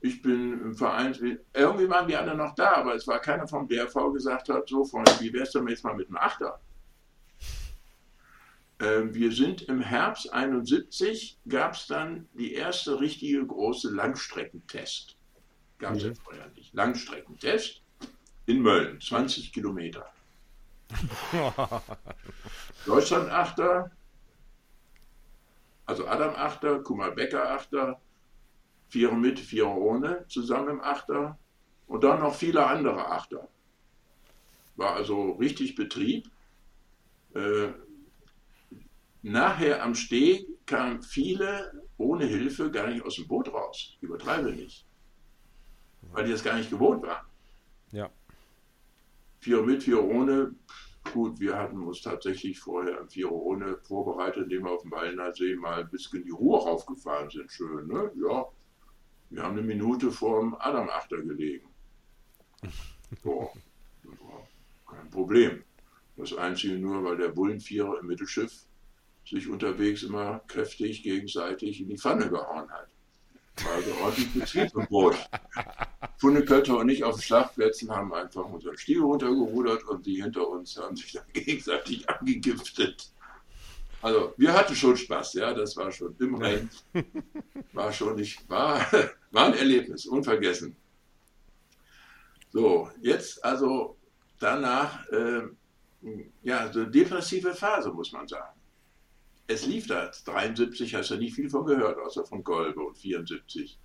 [0.00, 3.68] Ich bin im Verein, irgendwie waren die alle noch da, aber es war keiner vom
[3.68, 6.60] DRV gesagt hat, so Freunde, wie wär's denn jetzt mal mit dem Achter?
[8.80, 15.16] Ähm, wir sind im Herbst 71, gab es dann die erste richtige große Langstreckentest.
[15.78, 16.74] Gab es ja vorher nicht.
[16.74, 17.82] Langstreckentest
[18.46, 20.06] in Mölln, 20 Kilometer.
[22.86, 23.90] Deutschland Achter,
[25.86, 28.00] also Adam Achter, Kumal Becker Achter,
[28.88, 31.38] Vierer mit, Vierer ohne, zusammen im Achter
[31.86, 33.48] und dann noch viele andere Achter.
[34.76, 36.28] War also richtig Betrieb.
[37.34, 37.68] Äh,
[39.24, 43.96] Nachher am Steg kamen viele ohne Hilfe gar nicht aus dem Boot raus.
[44.02, 44.86] Übertreibe nicht.
[46.12, 47.24] Weil die das gar nicht gewohnt waren.
[47.90, 48.10] Ja.
[49.40, 50.54] Vier mit, vier ohne.
[51.10, 55.32] Gut, wir hatten uns tatsächlich vorher im Vier ohne vorbereitet, indem wir auf dem Wallner
[55.32, 57.50] See mal ein bisschen die Ruhe raufgefahren sind.
[57.50, 58.12] Schön, ne?
[58.22, 58.44] Ja.
[59.30, 61.66] Wir haben eine Minute vor dem Adam-Achter gelegen.
[63.22, 63.50] Boah,
[64.86, 65.64] kein Problem.
[66.14, 68.66] Das Einzige nur, weil der Bullenvierer im Mittelschiff
[69.28, 72.88] sich unterwegs immer kräftig gegenseitig in die Pfanne gehauen hat.
[73.72, 75.16] Also ordentlich Betrieb im Boot.
[76.18, 80.76] Funnekötter und ich auf den Schlachtplätzen haben einfach unseren Stiel runtergerudert und die hinter uns
[80.76, 83.10] haben sich dann gegenseitig angegiftet.
[84.02, 86.68] Also wir hatten schon Spaß, ja, das war schon im Rennen.
[87.72, 88.86] War schon nicht, war,
[89.30, 90.76] war ein Erlebnis, unvergessen.
[92.52, 93.96] So, jetzt also
[94.38, 95.42] danach, äh,
[96.42, 98.53] ja, so eine depressive Phase, muss man sagen.
[99.46, 103.78] Es lief da, 73 hast du nicht viel von gehört, außer von Kolbe und 74.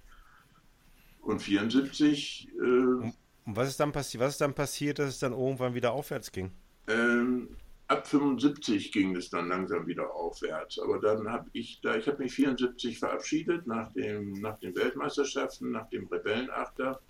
[1.22, 2.50] Und 74.
[2.58, 3.14] Äh, und
[3.46, 6.52] was ist, dann was ist dann passiert, dass es dann irgendwann wieder aufwärts ging?
[6.88, 7.50] Ähm,
[7.88, 10.80] ab 75 ging es dann langsam wieder aufwärts.
[10.80, 15.72] Aber dann habe ich da, ich habe mich 74 verabschiedet nach, dem, nach den Weltmeisterschaften,
[15.72, 17.02] nach dem Rebellenachter,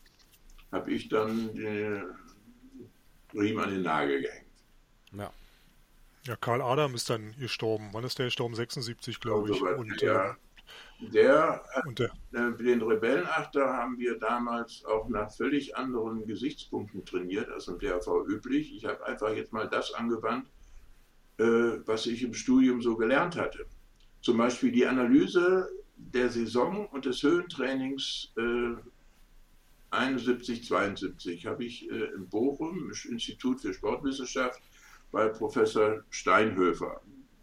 [0.71, 2.03] habe ich dann den
[3.33, 4.45] Riemen an den Nagel gehängt.
[5.11, 5.31] Ja.
[6.25, 7.89] Ja, Karl Adam ist dann gestorben.
[7.93, 8.55] Wann ist der gestorben?
[8.55, 9.61] 76, glaube ich.
[9.61, 10.35] Und, ja, äh,
[10.99, 12.11] der, und der.
[12.33, 18.25] Äh, den Rebellenachter haben wir damals auch nach völlig anderen Gesichtspunkten trainiert als im DRV
[18.27, 18.75] üblich.
[18.75, 20.47] Ich habe einfach jetzt mal das angewandt,
[21.37, 21.43] äh,
[21.85, 23.65] was ich im Studium so gelernt hatte.
[24.21, 28.75] Zum Beispiel die Analyse der Saison und des Höhentrainings äh,
[29.91, 34.61] 71, 72 habe ich äh, in Bochum, im Institut für Sportwissenschaft,
[35.11, 37.01] bei Professor Steinhöfer,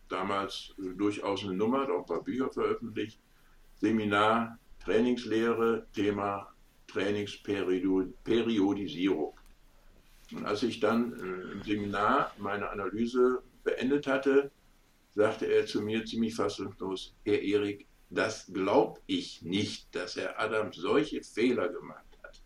[0.08, 3.20] damals durchaus eine Nummer, hat auch ein paar Bücher veröffentlicht,
[3.76, 6.52] Seminar Trainingslehre, Thema
[6.86, 9.38] Trainingsperiodisierung.
[10.32, 14.50] Und als ich dann äh, im Seminar meine Analyse beendet hatte,
[15.14, 20.76] sagte er zu mir ziemlich fassungslos, Herr Erik, das glaube ich nicht, dass Herr Adams
[20.76, 22.42] solche Fehler gemacht hat.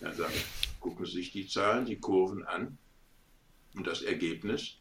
[0.00, 0.34] Er sagt,
[0.80, 2.78] gucken Sie sich die Zahlen, die Kurven an
[3.74, 4.78] und das Ergebnis.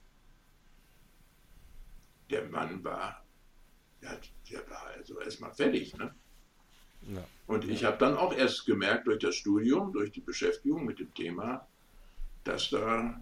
[2.29, 3.25] Der Mann war,
[4.01, 5.95] der, der war also erstmal fertig.
[5.97, 6.13] Ne?
[7.13, 7.23] Ja.
[7.47, 11.13] Und ich habe dann auch erst gemerkt durch das Studium, durch die Beschäftigung mit dem
[11.13, 11.67] Thema,
[12.43, 13.21] dass da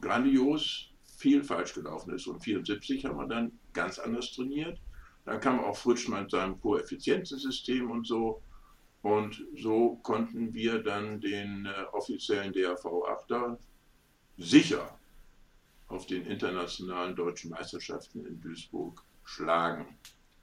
[0.00, 2.26] grandios viel falsch gelaufen ist.
[2.26, 4.80] Und 74 haben wir dann ganz anders trainiert.
[5.24, 8.42] Dann kam auch Fritsch mit seinem Koeffizienzensystem und so.
[9.02, 13.56] Und so konnten wir dann den äh, offiziellen DAV 8er
[14.38, 14.96] sicher
[15.88, 19.86] auf den internationalen deutschen Meisterschaften in Duisburg schlagen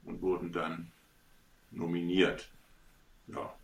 [0.04, 0.90] und wurden dann
[1.70, 2.48] nominiert.
[3.26, 3.54] Ja.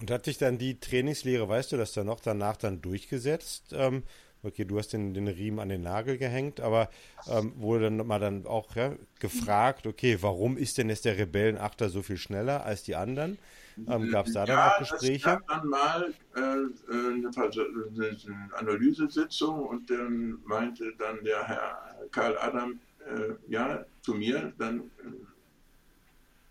[0.00, 3.72] Und hat sich dann die Trainingslehre, weißt du, das dann noch danach dann durchgesetzt?
[3.72, 4.02] Ähm,
[4.42, 6.90] okay, du hast den, den Riemen an den Nagel gehängt, aber
[7.28, 11.88] ähm, wurde dann mal dann auch ja, gefragt, okay, warum ist denn jetzt der Rebellenachter
[11.88, 13.38] so viel schneller als die anderen?
[13.76, 15.14] Ähm, gab es da dann auch Gespräche?
[15.14, 22.38] Es gab dann mal äh, eine, eine, Analysesitzung und dann meinte dann der Herr Karl
[22.38, 24.82] Adam, äh, ja, zu mir, dann äh,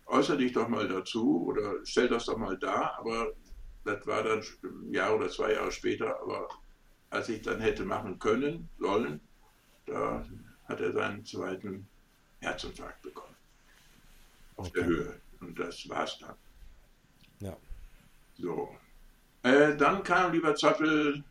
[0.06, 3.32] äußere dich doch mal dazu oder stell das doch mal dar, aber
[3.84, 6.48] das war dann ein Jahr oder zwei Jahre später, aber
[7.10, 9.20] als ich dann hätte machen können, sollen,
[9.86, 10.24] da
[10.68, 11.86] hat er seinen zweiten
[12.40, 13.34] Herzinfarkt bekommen.
[14.56, 14.80] Auf okay.
[14.80, 15.20] der Höhe.
[15.40, 16.34] Und das war's dann.
[18.36, 18.44] Ja.
[18.44, 18.76] So.
[19.42, 21.22] Äh, dann kam, lieber Zoppel,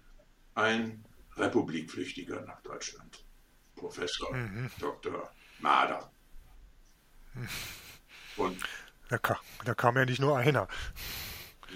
[0.55, 1.03] ein
[1.35, 3.25] Republikflüchtiger nach Deutschland.
[3.75, 4.69] Professor mhm.
[4.79, 5.31] Dr.
[5.59, 6.11] Mader.
[8.37, 8.57] Und
[9.09, 10.67] da kam, da kam ja nicht nur einer.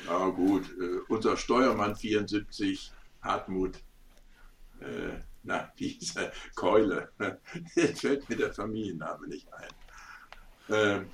[0.06, 3.82] Na gut, äh, unser Steuermann 74, Hartmut
[4.80, 7.12] äh, na, diese Keule,
[7.76, 10.76] jetzt fällt mir der Familienname nicht ein.
[10.76, 11.06] Äh,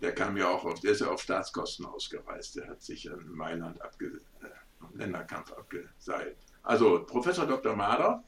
[0.00, 3.30] der kam ja auch auf, der ist ja auf Staatskosten ausgereist, der hat sich in
[3.32, 6.36] Mailand abge, äh, Länderkampf abgeseilt.
[6.62, 7.74] Also Professor Dr.
[7.74, 8.22] Mader,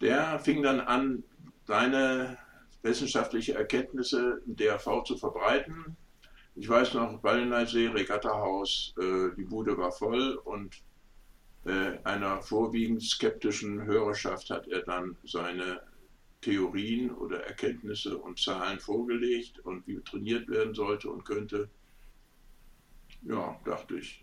[0.00, 1.24] der fing dann an,
[1.66, 2.36] seine
[2.82, 5.96] wissenschaftliche Erkenntnisse im DRV zu verbreiten.
[6.54, 10.82] Ich weiß noch, Balleneysee, Regattahaus, äh, die Bude war voll und
[11.64, 15.80] äh, einer vorwiegend skeptischen Hörerschaft hat er dann seine
[16.44, 21.70] Theorien oder Erkenntnisse und Zahlen vorgelegt und wie trainiert werden sollte und könnte.
[23.22, 24.22] Ja, dachte ich,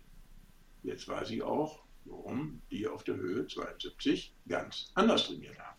[0.84, 5.78] jetzt weiß ich auch, warum die auf der Höhe 72 ganz anders trainiert haben.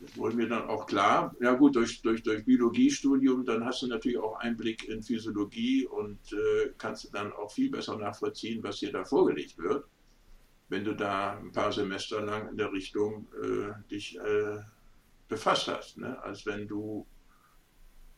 [0.00, 1.34] Das wurde mir dann auch klar.
[1.40, 6.18] Ja gut, durch, durch, durch Biologiestudium, dann hast du natürlich auch Einblick in Physiologie und
[6.32, 9.86] äh, kannst dann auch viel besser nachvollziehen, was dir da vorgelegt wird
[10.70, 14.60] wenn du da ein paar Semester lang in der Richtung äh, dich äh,
[15.30, 16.22] befasst hast, ne?
[16.22, 17.06] als wenn du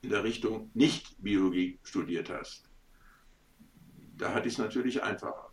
[0.01, 2.68] in der Richtung nicht Biologie studiert hast.
[4.18, 5.51] Da hatte ich es natürlich einfacher.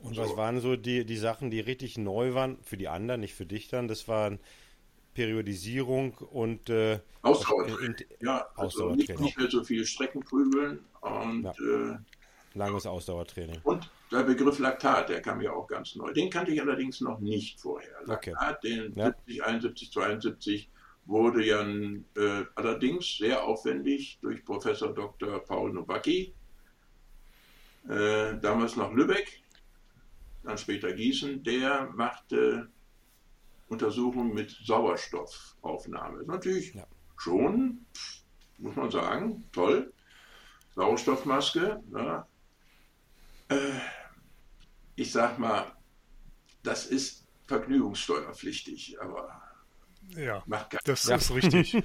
[0.00, 0.22] Und so.
[0.22, 3.46] was waren so die, die Sachen, die richtig neu waren, für die anderen, nicht für
[3.46, 3.86] dich dann?
[3.86, 4.40] Das waren
[5.14, 7.96] Periodisierung und äh, Ausdauertraining.
[8.20, 9.24] Ja, also Ausdauertraining.
[9.24, 11.52] Nicht, mehr so viel Streckenprügeln und ja.
[11.52, 11.98] äh,
[12.56, 13.60] langes Ausdauertraining.
[13.62, 16.12] Und der Begriff Laktat, der kam ja auch ganz neu.
[16.12, 17.94] Den kannte ich allerdings noch nicht vorher.
[18.04, 18.82] Laktat, okay.
[18.82, 19.06] den ja.
[19.06, 20.70] 70, 71, 72
[21.06, 25.38] wurde ja äh, allerdings sehr aufwendig durch Professor Dr.
[25.40, 26.34] Paul Nowacki,
[27.88, 29.40] äh, damals noch Lübeck,
[30.42, 32.68] dann später Gießen, der machte
[33.68, 36.24] Untersuchungen mit Sauerstoffaufnahme.
[36.24, 36.86] Natürlich ja.
[37.16, 37.86] schon,
[38.58, 39.92] muss man sagen, toll.
[40.74, 41.82] Sauerstoffmaske.
[41.92, 42.26] Ja.
[43.48, 43.56] Äh,
[44.96, 45.72] ich sag mal,
[46.62, 49.42] das ist vergnügungssteuerpflichtig, aber
[50.16, 50.42] ja,
[50.84, 51.16] das ja.
[51.16, 51.76] ist richtig.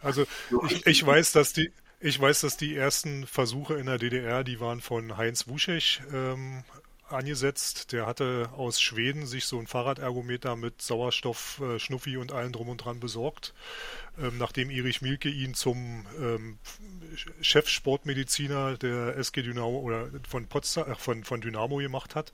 [0.00, 0.24] Also
[0.68, 4.60] ich, ich, weiß, dass die ich weiß, dass die ersten Versuche in der DDR, die
[4.60, 6.64] waren von Heinz Wuschech ähm,
[7.10, 7.92] angesetzt.
[7.92, 12.68] Der hatte aus Schweden sich so ein Fahrradergometer mit Sauerstoff, äh, Schnuffi und allem drum
[12.68, 13.54] und dran besorgt.
[14.18, 16.58] Ähm, nachdem Erich Mielke ihn zum ähm,
[17.40, 22.32] Chefsportmediziner der SG Dynamo oder von Potsdam, äh, von, von Dynamo gemacht hat.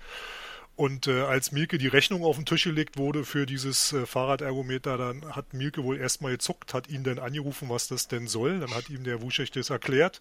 [0.77, 4.99] Und äh, als Mielke die Rechnung auf den Tisch gelegt wurde für dieses äh, Fahrradergometer,
[4.99, 8.59] dann hat Mielke wohl erstmal gezuckt, hat ihn dann angerufen, was das denn soll.
[8.59, 10.21] Dann hat ihm der Wuschech das erklärt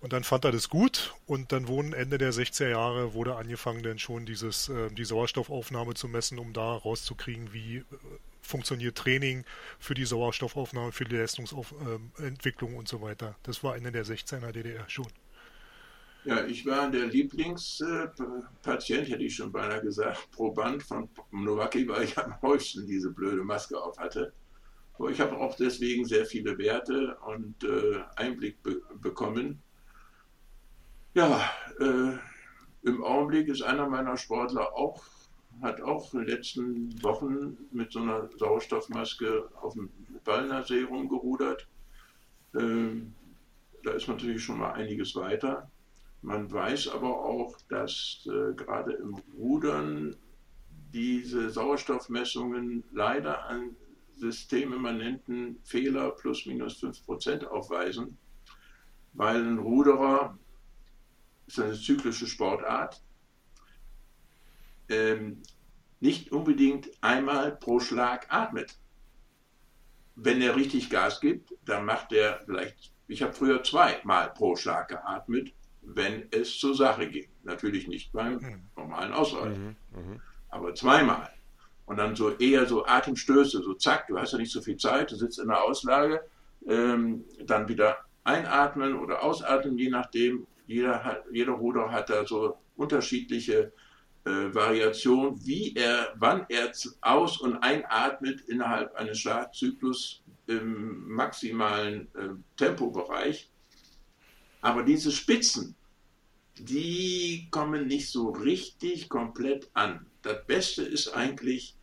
[0.00, 1.14] und dann fand er das gut.
[1.26, 5.92] Und dann wurden Ende der 60er Jahre wurde angefangen, dann schon dieses, äh, die Sauerstoffaufnahme
[5.92, 7.84] zu messen, um da rauszukriegen, wie äh,
[8.40, 9.44] funktioniert Training
[9.78, 13.36] für die Sauerstoffaufnahme, für die Leistungsentwicklung und so weiter.
[13.42, 15.08] Das war Ende der 60er DDR schon.
[16.24, 22.16] Ja, ich war der Lieblingspatient, hätte ich schon beinahe gesagt, Proband von Nowaki, weil ich
[22.16, 24.32] am häufigsten diese blöde Maske auf hatte.
[24.98, 29.60] Aber ich habe auch deswegen sehr viele Werte und äh, Einblick be bekommen.
[31.14, 32.12] Ja, äh,
[32.82, 35.02] im Augenblick ist einer meiner Sportler auch,
[35.60, 39.90] hat auch in den letzten Wochen mit so einer Sauerstoffmaske auf dem
[40.22, 41.66] Ballnersee rumgerudert.
[42.54, 43.02] Äh,
[43.82, 45.68] da ist natürlich schon mal einiges weiter.
[46.22, 50.16] Man weiß aber auch, dass äh, gerade im Rudern
[50.92, 53.74] diese Sauerstoffmessungen leider an
[54.16, 58.18] systemimmanenten Fehler plus minus 5 Prozent aufweisen,
[59.14, 60.38] weil ein Ruderer
[61.48, 63.02] ist eine zyklische Sportart,
[64.88, 65.42] ähm,
[65.98, 68.78] nicht unbedingt einmal pro Schlag atmet.
[70.14, 74.88] Wenn er richtig Gas gibt, dann macht er vielleicht, ich habe früher zweimal pro Schlag
[74.88, 77.28] geatmet wenn es zur Sache ging.
[77.42, 78.62] Natürlich nicht beim mhm.
[78.76, 80.10] normalen Ausreißen, mhm.
[80.12, 80.20] mhm.
[80.48, 81.30] aber zweimal.
[81.86, 85.10] Und dann so eher so Atemstöße, so zack, du hast ja nicht so viel Zeit,
[85.10, 86.22] du sitzt in der Auslage,
[86.66, 90.46] ähm, dann wieder einatmen oder ausatmen, je nachdem.
[90.66, 93.72] Jeder, hat, jeder Ruder hat da so unterschiedliche
[94.24, 102.28] äh, Variationen, wie er, wann er aus- und einatmet innerhalb eines Schlagzyklus im maximalen äh,
[102.56, 103.50] Tempobereich.
[104.62, 105.74] Aber diese Spitzen,
[106.56, 110.06] die kommen nicht so richtig komplett an.
[110.22, 111.74] Das Beste ist eigentlich,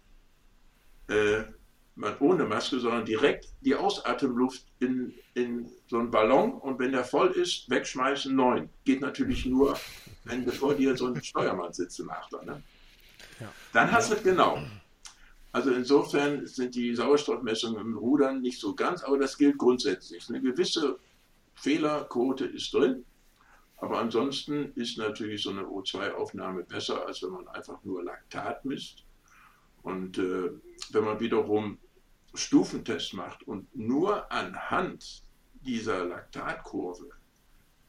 [1.08, 1.44] äh,
[1.96, 7.04] man ohne Maske, sondern direkt die Ausatemluft in, in so einen Ballon und wenn der
[7.04, 8.70] voll ist, wegschmeißen, neun.
[8.86, 9.78] Geht natürlich nur,
[10.24, 12.44] wenn bevor dir so ein Steuermann sitzt im Achter.
[12.46, 12.64] Ne?
[13.42, 13.52] Ja.
[13.74, 14.64] Dann hast du es genau.
[15.52, 20.30] Also insofern sind die Sauerstoffmessungen im Rudern nicht so ganz, aber das gilt grundsätzlich.
[20.30, 21.00] Eine gewisse
[21.60, 23.06] Fehlerquote ist drin.
[23.78, 29.06] Aber ansonsten ist natürlich so eine O2-Aufnahme besser, als wenn man einfach nur Laktat misst.
[29.84, 30.52] Und äh,
[30.92, 31.78] wenn man wiederum
[32.34, 35.24] Stufentest macht und nur anhand
[35.62, 37.10] dieser Laktatkurve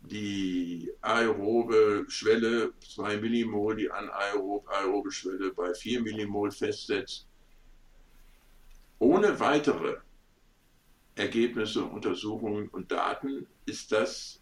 [0.02, 7.26] die aerobe Schwelle 2 Millimol, die anaerob aerobe Schwelle bei 4 Millimol festsetzt,
[8.98, 9.98] ohne weitere
[11.20, 14.40] Ergebnisse, Untersuchungen und Daten ist das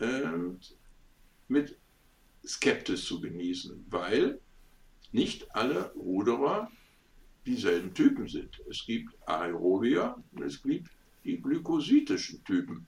[0.00, 0.20] äh,
[1.48, 1.78] mit
[2.46, 4.38] Skeptis zu genießen, weil
[5.12, 6.70] nicht alle Ruderer
[7.46, 8.60] dieselben Typen sind.
[8.68, 10.90] Es gibt Aerobier und es gibt
[11.24, 12.86] die glykosytischen Typen.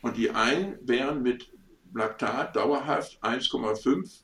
[0.00, 1.52] Und die einen wären mit
[1.92, 4.22] Laktat dauerhaft 1,5,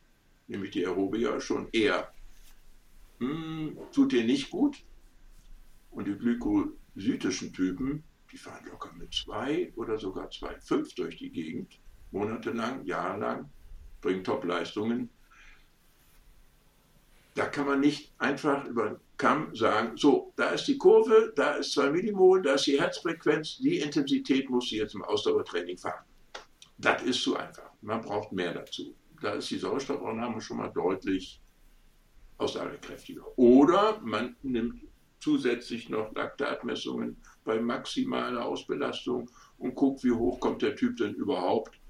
[0.49, 2.11] nämlich die Aerobier, schon eher,
[3.19, 4.83] hm, tut dir nicht gut.
[5.91, 11.31] Und die Glykosytischen südischen Typen, die fahren locker mit zwei oder sogar 2,5 durch die
[11.31, 11.79] Gegend,
[12.11, 13.51] monatelang, jahrelang,
[14.01, 15.11] bringen Top-Leistungen.
[17.35, 21.57] Da kann man nicht einfach über den Kamm sagen, so, da ist die Kurve, da
[21.57, 26.05] ist 2 Millimol, da ist die Herzfrequenz, die Intensität muss sie jetzt im Ausdauertraining fahren.
[26.79, 27.71] Das ist zu einfach.
[27.83, 28.95] Man braucht mehr dazu.
[29.21, 31.41] Da ist die Sauerstoffaufnahme schon mal deutlich
[32.39, 33.23] aussagekräftiger.
[33.37, 34.83] Oder man nimmt
[35.27, 41.81] zusätzlich noch Laktatmessungen bei maximaler Ausbelastung und guckt, wie hoch kommt der Typ denn überhaupt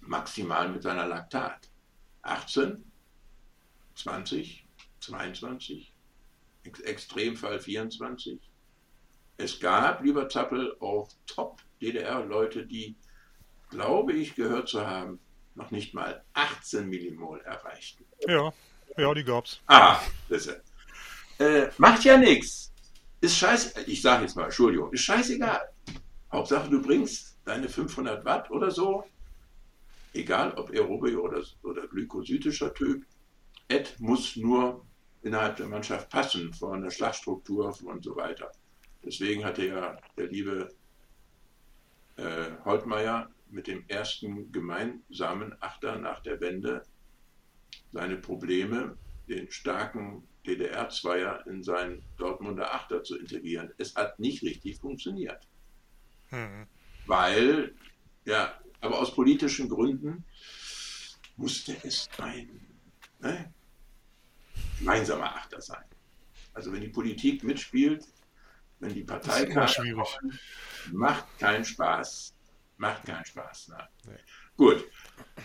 [0.00, 1.68] maximal mit seiner Laktat.
[2.22, 2.82] 18,
[3.96, 4.66] 20,
[5.00, 5.92] 22,
[6.62, 8.40] Extremfall 24.
[9.36, 12.96] es gab, lieber Zappel, auch Top-DDR-Leute, die,
[13.68, 15.20] glaube ich, gehört zu haben,
[15.54, 18.06] noch nicht mal 18 Millimol erreichten.
[18.26, 18.54] Ja,
[18.96, 19.60] ja, die gab's.
[19.66, 20.71] Ah, das ist,
[21.42, 22.72] äh, macht ja nichts.
[23.20, 25.68] Ist scheiße, ich sage jetzt mal, Entschuldigung, ist scheißegal.
[26.30, 29.04] Hauptsache, du bringst deine 500 Watt oder so,
[30.14, 33.04] egal ob aerobe oder, oder glykosytischer Typ,
[33.68, 34.84] Et muss nur
[35.22, 38.50] innerhalb der Mannschaft passen, von der Schlagstruktur und so weiter.
[39.04, 40.68] Deswegen hatte ja der liebe
[42.16, 46.82] äh, Holtmeier mit dem ersten gemeinsamen Achter nach der Wende
[47.92, 48.96] seine Probleme,
[49.32, 53.72] den starken DDR-Zweier in seinen Dortmunder Achter zu integrieren.
[53.78, 55.46] Es hat nicht richtig funktioniert.
[56.28, 56.66] Hm.
[57.06, 57.74] Weil,
[58.24, 60.24] ja, aber aus politischen Gründen
[61.36, 62.48] musste es ein
[63.20, 63.52] ne,
[64.78, 65.84] gemeinsamer Achter sein.
[66.54, 68.06] Also wenn die Politik mitspielt,
[68.80, 70.18] wenn die Partei schwierig.
[70.92, 72.34] macht keinen Spaß.
[72.76, 73.68] Macht keinen Spaß.
[73.68, 73.88] Nein.
[74.06, 74.18] Nee.
[74.56, 74.84] Gut.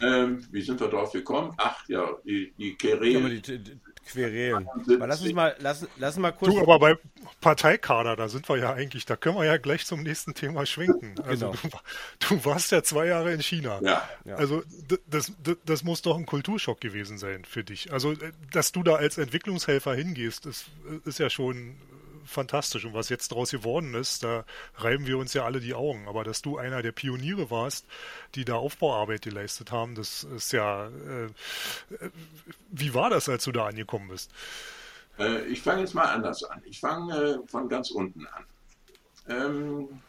[0.02, 1.54] Ähm, wie sind wir drauf gekommen?
[1.58, 3.24] Ach ja, die, die Querelen.
[3.24, 4.68] Ja, die, die Querelen.
[4.86, 6.54] lass uns mal, lass, lass mal kurz.
[6.54, 6.98] Du, aber bei
[7.42, 11.16] Parteikader, da sind wir ja eigentlich, da können wir ja gleich zum nächsten Thema schwenken.
[11.24, 11.82] Also genau.
[12.20, 13.80] du, du, warst ja zwei Jahre in China.
[13.84, 14.08] Ja.
[14.36, 17.92] Also das, das, das, muss doch ein Kulturschock gewesen sein für dich.
[17.92, 20.68] Also, äh, dass du da als Entwicklungshelfer hingehst, ist,
[21.06, 21.76] ist ja schon
[22.28, 22.86] fantastisch.
[22.86, 26.08] Und was jetzt daraus geworden ist, da reiben wir uns ja alle die Augen.
[26.08, 27.86] Aber dass du einer der Pioniere warst,
[28.36, 30.88] die da Aufbauarbeit geleistet haben, das ist ja.
[30.88, 31.30] Äh,
[32.70, 34.32] wie war das, als du da angekommen bist?
[35.18, 36.62] Äh, ich fange jetzt mal anders an.
[36.66, 38.46] Ich fange äh, von ganz unten an.
[39.30, 40.02] Ähm,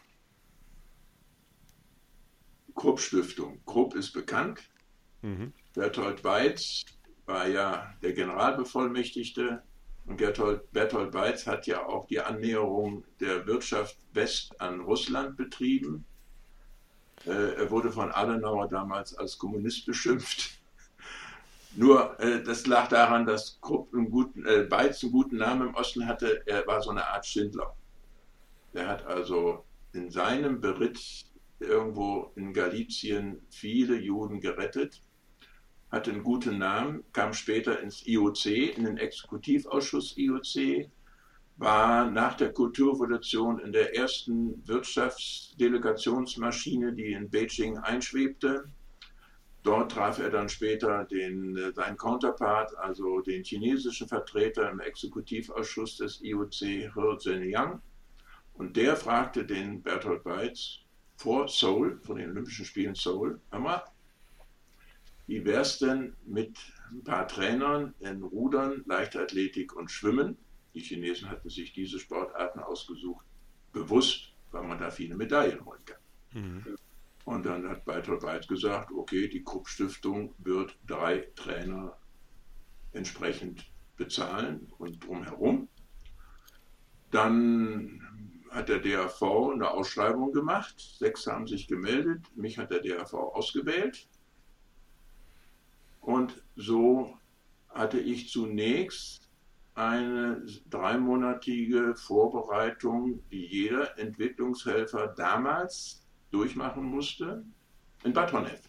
[2.75, 3.59] Krupp Stiftung.
[3.65, 4.61] Krupp ist bekannt.
[5.21, 5.53] Mhm.
[5.73, 6.85] Bertolt Weiz
[7.25, 9.61] war ja der Generalbevollmächtigte
[10.09, 16.03] und Bertolt, Bertolt Weiz hat ja auch die Annäherung der Wirtschaft West an Russland betrieben.
[17.25, 20.57] Äh, er wurde von Adenauer damals als Kommunist beschimpft.
[21.75, 25.75] Nur äh, das lag daran, dass Krupp einen guten, äh, Weiz einen guten Namen im
[25.75, 26.41] Osten hatte.
[26.47, 27.75] Er war so eine Art Schindler.
[28.73, 30.99] Er hat also in seinem Beritt
[31.59, 35.03] irgendwo in Galizien viele Juden gerettet
[35.91, 40.89] hatte einen guten Namen, kam später ins IOC, in den Exekutivausschuss IOC,
[41.57, 48.69] war nach der Kulturrevolution in der ersten Wirtschaftsdelegationsmaschine, die in Beijing einschwebte.
[49.63, 55.97] Dort traf er dann später den, äh, seinen Counterpart, also den chinesischen Vertreter im Exekutivausschuss
[55.97, 57.81] des IOC, He Zhenyang.
[58.53, 60.79] Und der fragte den Bertolt Weiz
[61.17, 63.83] vor Seoul, von den Olympischen Spielen Seoul, hör mal,
[65.29, 66.57] wie wäre es denn mit
[66.89, 70.37] ein paar Trainern in Rudern, Leichtathletik und Schwimmen?
[70.73, 73.23] Die Chinesen hatten sich diese Sportarten ausgesucht,
[73.71, 75.99] bewusst, weil man da viele Medaillen holen kann.
[76.33, 76.75] Mhm.
[77.25, 81.95] Und dann hat Bertolt Weiz gesagt, okay, die Krupp Stiftung wird drei Trainer
[82.93, 85.67] entsprechend bezahlen und drumherum.
[87.11, 88.01] Dann
[88.49, 90.73] hat der DRV eine Ausschreibung gemacht.
[90.97, 92.25] Sechs haben sich gemeldet.
[92.35, 94.07] Mich hat der DRV ausgewählt.
[96.09, 97.19] Und so
[97.69, 99.29] hatte ich zunächst
[99.75, 107.45] eine dreimonatige Vorbereitung, die jeder Entwicklungshelfer damals durchmachen musste,
[108.03, 108.59] in Bad Honnef.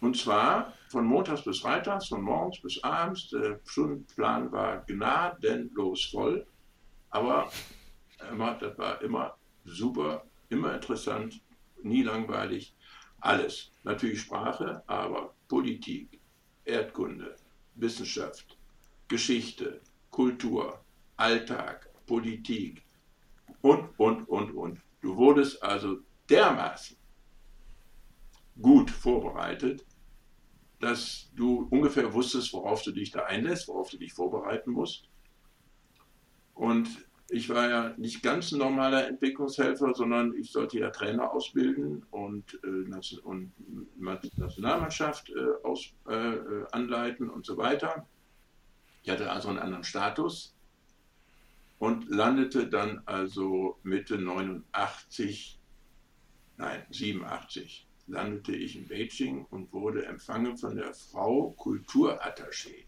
[0.00, 3.28] Und zwar von montags bis freitags, von morgens bis abends.
[3.30, 6.46] Der Stundenplan war gnadenlos voll,
[7.10, 7.50] aber
[8.30, 11.42] immer, das war immer super, immer interessant,
[11.82, 12.76] nie langweilig.
[13.22, 13.70] Alles.
[13.84, 16.20] Natürlich Sprache, aber Politik,
[16.64, 17.36] Erdkunde,
[17.76, 18.58] Wissenschaft,
[19.06, 20.84] Geschichte, Kultur,
[21.16, 22.82] Alltag, Politik
[23.60, 24.80] und, und, und, und.
[25.00, 25.98] Du wurdest also
[26.28, 26.96] dermaßen
[28.60, 29.86] gut vorbereitet,
[30.80, 35.08] dass du ungefähr wusstest, worauf du dich da einlässt, worauf du dich vorbereiten musst.
[36.54, 36.88] Und
[37.32, 42.60] ich war ja nicht ganz ein normaler Entwicklungshelfer, sondern ich sollte ja Trainer ausbilden und,
[42.62, 43.52] äh, und
[43.96, 46.36] Nationalmannschaft äh, aus, äh,
[46.72, 48.06] anleiten und so weiter.
[49.02, 50.54] Ich hatte also einen anderen Status
[51.78, 55.58] und landete dann also Mitte 89,
[56.58, 62.84] nein 87, landete ich in Beijing und wurde empfangen von der Frau Kulturattaché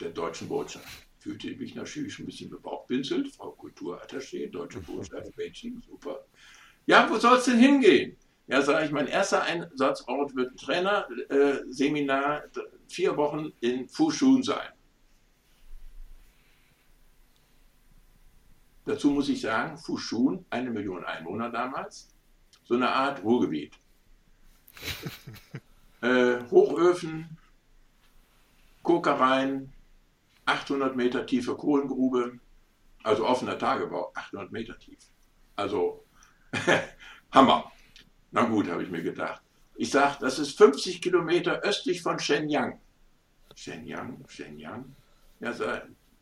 [0.00, 3.28] der deutschen Botschaft fühlte ich mich natürlich ein bisschen bebauchpinselt.
[3.28, 6.24] Frau Kulturattaché, Deutsche Botschaft, Beijing, super.
[6.86, 8.16] Ja, wo soll es denn hingehen?
[8.46, 12.48] Ja, sage ich, mein erster Einsatzort wird ein Trainerseminar, äh,
[12.88, 14.72] vier Wochen in Fushun sein.
[18.86, 22.08] Dazu muss ich sagen, Fushun, eine Million Einwohner damals,
[22.64, 23.74] so eine Art Ruhrgebiet.
[26.00, 27.38] äh, Hochöfen,
[28.82, 29.72] Kokereien,
[30.50, 32.40] 800 Meter tiefe Kohlengrube,
[33.04, 34.98] also offener Tagebau, 800 Meter tief.
[35.54, 36.04] Also
[37.32, 37.70] Hammer.
[38.32, 39.42] Na gut, habe ich mir gedacht.
[39.76, 42.80] Ich sage, das ist 50 Kilometer östlich von Shenyang.
[43.54, 44.96] Shenyang, Shenyang.
[45.38, 45.54] Ja,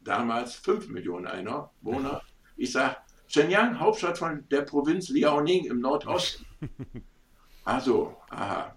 [0.04, 2.22] damals 5 Millionen Einwohner.
[2.56, 6.44] Ich sage, Shenyang, Hauptstadt von der Provinz Liaoning im Nordosten.
[7.64, 8.74] Also, aha.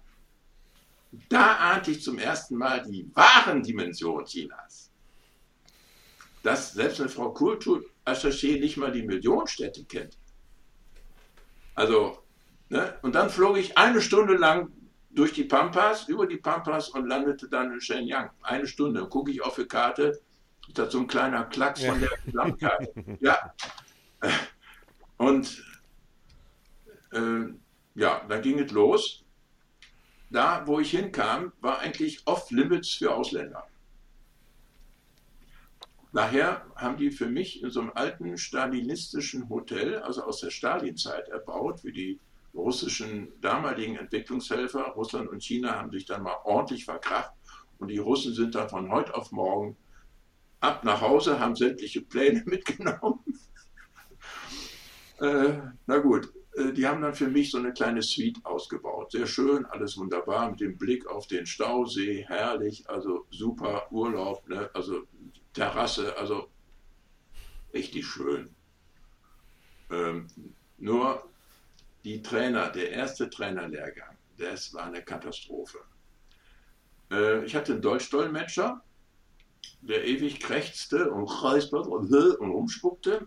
[1.30, 4.91] Da ahnte ich zum ersten Mal die wahren Dimensionen Chinas.
[6.42, 10.18] Dass selbst eine Frau Kultur-Attaché nicht mal die Millionenstädte kennt.
[11.74, 12.18] Also,
[12.68, 12.94] ne?
[13.02, 14.70] und dann flog ich eine Stunde lang
[15.10, 18.30] durch die Pampas, über die Pampas und landete dann in Shenyang.
[18.42, 19.06] Eine Stunde.
[19.06, 20.20] Gucke ich auf die Karte,
[20.68, 22.92] ist das so ein kleiner Klacks von der Landkarte.
[23.20, 23.54] ja.
[25.18, 25.62] Und
[27.12, 27.52] äh,
[27.94, 29.24] ja, dann ging es los.
[30.30, 33.66] Da, wo ich hinkam, war eigentlich off-limits für Ausländer.
[36.12, 41.28] Daher haben die für mich in so einem alten stalinistischen Hotel, also aus der Stalinzeit
[41.28, 42.20] erbaut, wie die
[42.54, 47.32] russischen damaligen Entwicklungshelfer, Russland und China, haben sich dann mal ordentlich verkracht
[47.78, 49.76] und die Russen sind dann von heute auf morgen
[50.60, 53.20] ab nach Hause, haben sämtliche Pläne mitgenommen.
[55.18, 55.54] äh,
[55.86, 59.12] na gut, äh, die haben dann für mich so eine kleine Suite ausgebaut.
[59.12, 64.68] Sehr schön, alles wunderbar, mit dem Blick auf den Stausee, herrlich, also super Urlaub, ne?
[64.74, 65.02] also
[65.52, 66.48] Terrasse, also
[67.74, 68.54] richtig schön.
[69.90, 70.26] Ähm,
[70.78, 71.28] nur
[72.04, 75.78] die Trainer, der erste Trainerlehrgang, das war eine Katastrophe.
[77.10, 78.82] Äh, ich hatte einen Deutschdolmetscher,
[79.82, 83.26] der ewig krächzte und räusperte und, rumspuckte.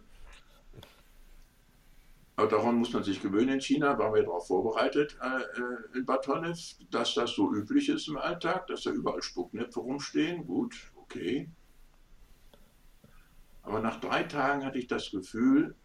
[2.38, 6.06] Aber daran muss man sich gewöhnen in China, waren wir darauf vorbereitet äh, äh in
[6.06, 10.46] Bad Honnef, dass das so üblich ist im Alltag, dass da überall Spucknäpfe rumstehen.
[10.46, 11.50] Gut, okay.
[13.66, 15.76] Aber nach drei Tagen hatte ich das Gefühl,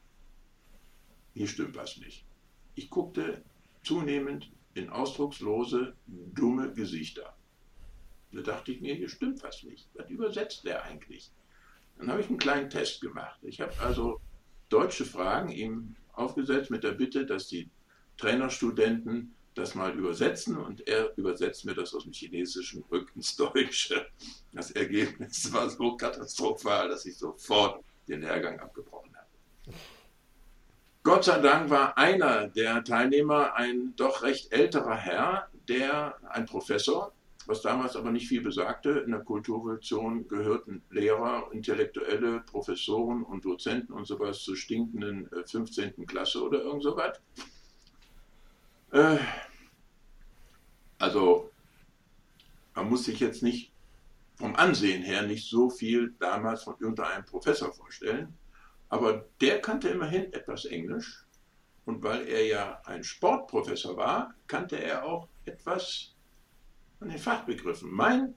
[1.35, 2.25] hier stimmt was nicht.
[2.75, 3.43] Ich guckte
[3.83, 7.35] zunehmend in ausdruckslose, dumme Gesichter.
[8.33, 9.89] Da dachte ich mir, hier stimmt was nicht.
[9.95, 11.33] Was übersetzt der eigentlich?
[11.99, 13.39] Dann habe ich einen kleinen Test gemacht.
[13.43, 14.21] Ich habe also
[14.69, 17.69] deutsche Fragen ihm aufgesetzt mit der Bitte, dass die
[18.19, 24.07] Trainerstudenten das mal übersetzen und er übersetzt mir das aus dem Chinesischen rück ins Deutsche.
[24.53, 29.77] Das Ergebnis war so katastrophal, dass ich sofort den Lehrgang abgebrochen habe.
[31.03, 37.13] Gott sei Dank war einer der Teilnehmer ein doch recht älterer Herr, der ein Professor,
[37.47, 38.91] was damals aber nicht viel besagte.
[38.91, 46.03] In der Kulturrevolution gehörten Lehrer, Intellektuelle, Professoren und Dozenten und sowas zur stinkenden 15.
[46.03, 47.21] Äh, Klasse oder irgend sowas.
[48.93, 49.19] Äh,
[51.01, 51.51] also,
[52.75, 53.73] man muss sich jetzt nicht
[54.37, 58.39] vom Ansehen her nicht so viel damals von irgendeinem Professor vorstellen,
[58.89, 61.25] aber der kannte immerhin etwas Englisch
[61.85, 66.15] und weil er ja ein Sportprofessor war, kannte er auch etwas
[66.99, 67.91] von den Fachbegriffen.
[67.91, 68.35] Mein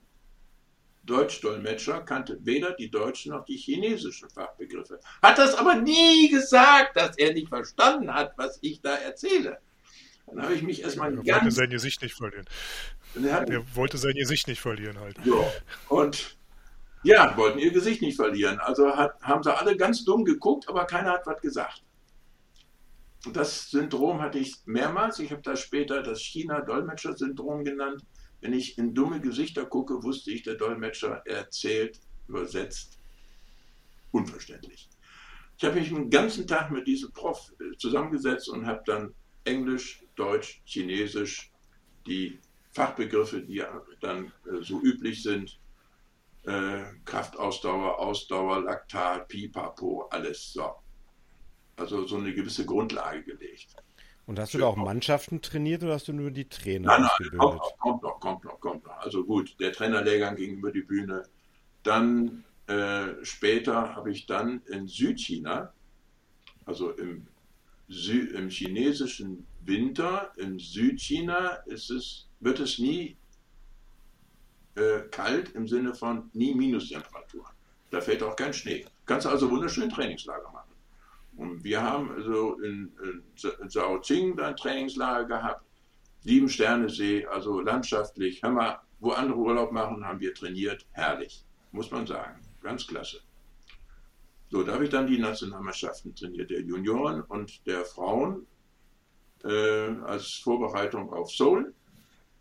[1.03, 4.99] Deutschdolmetscher kannte weder die deutschen noch die chinesischen Fachbegriffe.
[5.21, 9.59] Hat das aber nie gesagt, dass er nicht verstanden hat, was ich da erzähle.
[10.27, 11.27] Dann habe ich mich erstmal er ganz...
[11.27, 12.45] Er wollte sein Gesicht nicht verlieren.
[13.15, 15.17] Er, er wollte sein Gesicht nicht verlieren halt.
[15.23, 15.51] Ja,
[15.89, 16.37] und
[17.03, 18.59] ja, wollten ihr Gesicht nicht verlieren.
[18.59, 21.83] Also hat, haben sie alle ganz dumm geguckt, aber keiner hat was gesagt.
[23.25, 25.19] Und das Syndrom hatte ich mehrmals.
[25.19, 28.03] Ich habe das später das China-Dolmetscher-Syndrom genannt.
[28.41, 32.99] Wenn ich in dumme Gesichter gucke, wusste ich, der Dolmetscher erzählt, übersetzt,
[34.11, 34.89] unverständlich.
[35.57, 39.13] Ich habe mich den ganzen Tag mit diesem Prof äh, zusammengesetzt und habe dann
[39.45, 41.51] Englisch, Deutsch, Chinesisch,
[42.05, 42.39] die
[42.71, 43.63] Fachbegriffe, die
[44.01, 45.59] dann äh, so üblich sind,
[46.43, 50.75] äh, Kraftausdauer, Ausdauer, Laktat, Pipapo, alles so.
[51.75, 53.75] Also so eine gewisse Grundlage gelegt.
[54.25, 57.39] Und hast du da auch Mannschaften trainiert oder hast du nur die Trainer nein, nein,
[57.39, 58.97] Kommt noch, kommt noch, kommt noch, kommt noch.
[58.97, 61.23] Also gut, der Trainerlehrgang ging über die Bühne.
[61.83, 65.73] Dann äh, später habe ich dann in Südchina,
[66.65, 67.27] also im,
[67.93, 73.17] Sü im chinesischen Winter, in Südchina ist es, wird es nie
[74.75, 77.45] äh, kalt im Sinne von nie Minustemperatur.
[77.91, 78.85] Da fällt auch kein Schnee.
[79.05, 80.71] Kannst also wunderschön Trainingslager machen.
[81.37, 82.91] Und wir haben also in,
[83.61, 85.65] in Shaoqing ein Trainingslager gehabt,
[86.21, 88.41] sieben Sterne See, also landschaftlich.
[88.43, 90.85] Haben wir, wo andere Urlaub machen, haben wir trainiert.
[90.91, 92.41] Herrlich, muss man sagen.
[92.61, 93.21] Ganz klasse.
[94.53, 98.45] So, da habe ich dann die Nationalmannschaften trainiert, der Junioren und der Frauen
[99.43, 99.49] äh,
[100.05, 101.73] als Vorbereitung auf Seoul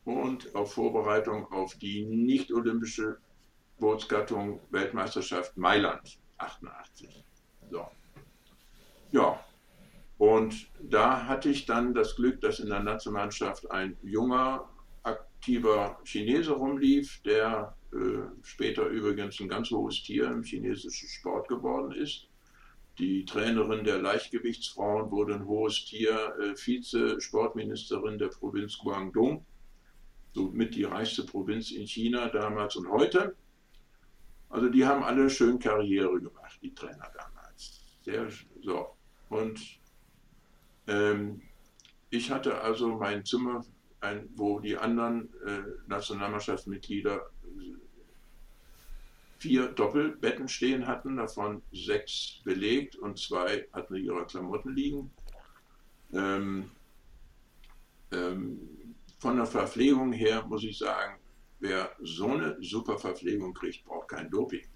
[0.04, 3.16] und auf Vorbereitung auf die nicht-olympische
[3.78, 7.24] Bootsgattung Weltmeisterschaft Mailand 88.
[7.70, 7.88] So.
[9.12, 9.42] Ja,
[10.18, 14.68] und da hatte ich dann das Glück, dass in der Nationalmannschaft ein junger,
[15.42, 17.96] aktiver Chinese rumlief, der äh,
[18.44, 22.28] später übrigens ein ganz hohes Tier im chinesischen Sport geworden ist.
[23.00, 29.44] Die Trainerin der Leichtgewichtsfrauen wurde ein hohes Tier, äh, Vize-Sportministerin der Provinz Guangdong,
[30.32, 33.34] somit die reichste Provinz in China damals und heute.
[34.48, 37.80] Also die haben alle schön Karriere gemacht, die Trainer damals.
[38.02, 38.28] Sehr
[38.62, 38.94] so.
[39.28, 39.60] Und
[40.86, 41.42] ähm,
[42.10, 43.64] ich hatte also mein Zimmer,
[44.02, 47.30] ein, wo die anderen äh, Nationalmannschaftsmitglieder
[49.38, 55.10] vier Doppelbetten stehen hatten, davon sechs belegt und zwei hatten ihre Klamotten liegen.
[56.12, 56.70] Ähm,
[58.12, 61.18] ähm, von der Verpflegung her muss ich sagen,
[61.58, 64.66] wer so eine super Verpflegung kriegt, braucht kein Doping.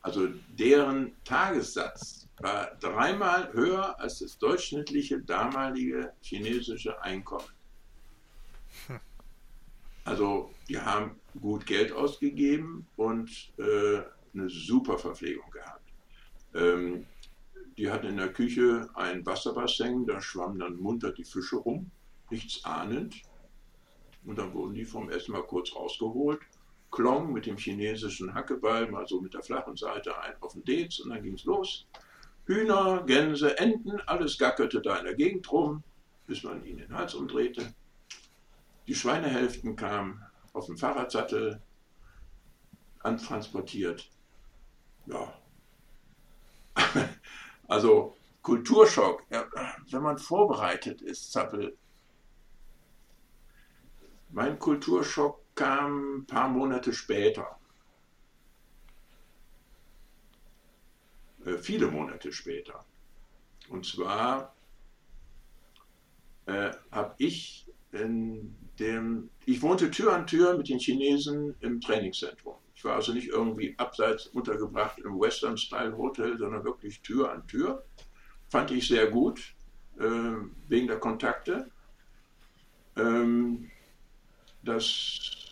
[0.00, 7.48] Also deren Tagessatz war dreimal höher als das durchschnittliche damalige chinesische Einkommen.
[10.04, 14.00] Also die haben gut Geld ausgegeben und äh,
[14.32, 15.92] eine super Verpflegung gehabt.
[16.54, 17.04] Ähm,
[17.76, 21.90] die hatten in der Küche ein Wasserbassin, da schwammen dann munter die Fische rum,
[22.30, 23.22] nichts ahnend.
[24.24, 26.40] Und dann wurden die vom Essen mal kurz rausgeholt,
[26.90, 31.00] Klong mit dem chinesischen Hackeball, mal so mit der flachen Seite ein auf den Dez
[31.00, 31.86] und dann ging es los.
[32.46, 35.82] Hühner, Gänse, Enten, alles gackerte da in der Gegend rum,
[36.26, 37.74] bis man ihnen den Hals umdrehte.
[38.86, 40.22] Die Schweinehälften kamen
[40.54, 41.60] auf dem Fahrradsattel
[43.00, 44.08] antransportiert.
[45.06, 45.32] Ja.
[47.68, 49.24] also Kulturschock,
[49.90, 51.76] wenn man vorbereitet ist, Zappel.
[54.30, 57.58] Mein Kulturschock kam ein paar Monate später.
[61.44, 62.84] Äh, viele Monate später.
[63.68, 64.54] Und zwar
[66.46, 72.54] äh, habe ich in dem, ich wohnte Tür an Tür mit den Chinesen im Trainingszentrum.
[72.76, 77.84] Ich war also nicht irgendwie abseits untergebracht im Western-Style-Hotel, sondern wirklich Tür an Tür.
[78.48, 79.56] Fand ich sehr gut,
[79.98, 80.04] äh,
[80.68, 81.68] wegen der Kontakte.
[82.96, 83.72] Ähm,
[84.62, 85.47] das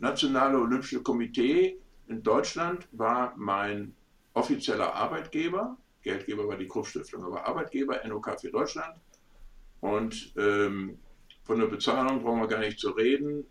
[0.00, 3.94] Nationale Olympische Komitee in Deutschland war mein
[4.34, 5.76] offizieller Arbeitgeber.
[6.02, 8.96] Geldgeber war die Krupp-Stiftung, aber Arbeitgeber, NOK für Deutschland.
[9.80, 10.98] Und ähm,
[11.44, 13.44] von der Bezahlung brauchen wir gar nicht zu reden.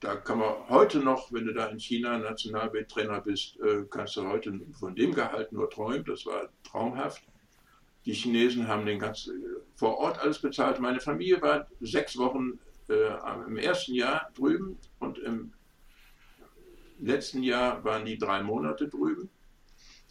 [0.00, 4.26] Da kann man heute noch, wenn du da in China Nationaltrainer bist, äh, kannst du
[4.26, 6.04] heute von dem Gehalt nur träumen.
[6.06, 7.22] Das war traumhaft.
[8.06, 9.42] Die Chinesen haben den ganzen
[9.76, 10.80] vor Ort alles bezahlt.
[10.80, 13.10] Meine Familie war sechs Wochen äh,
[13.46, 15.52] im ersten Jahr drüben und im
[17.00, 19.28] letzten Jahr waren die drei Monate drüben.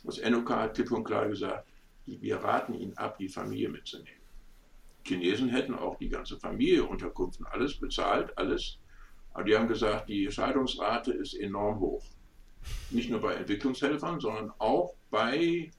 [0.03, 1.67] Das NOK hat klipp und klar gesagt,
[2.05, 4.19] wir raten ihnen ab, die Familie mitzunehmen.
[5.03, 8.77] Chinesen hätten auch die ganze Familie, Unterkunft alles bezahlt, alles.
[9.33, 12.03] Aber die haben gesagt, die Scheidungsrate ist enorm hoch.
[12.89, 15.71] Nicht nur bei Entwicklungshelfern, sondern auch bei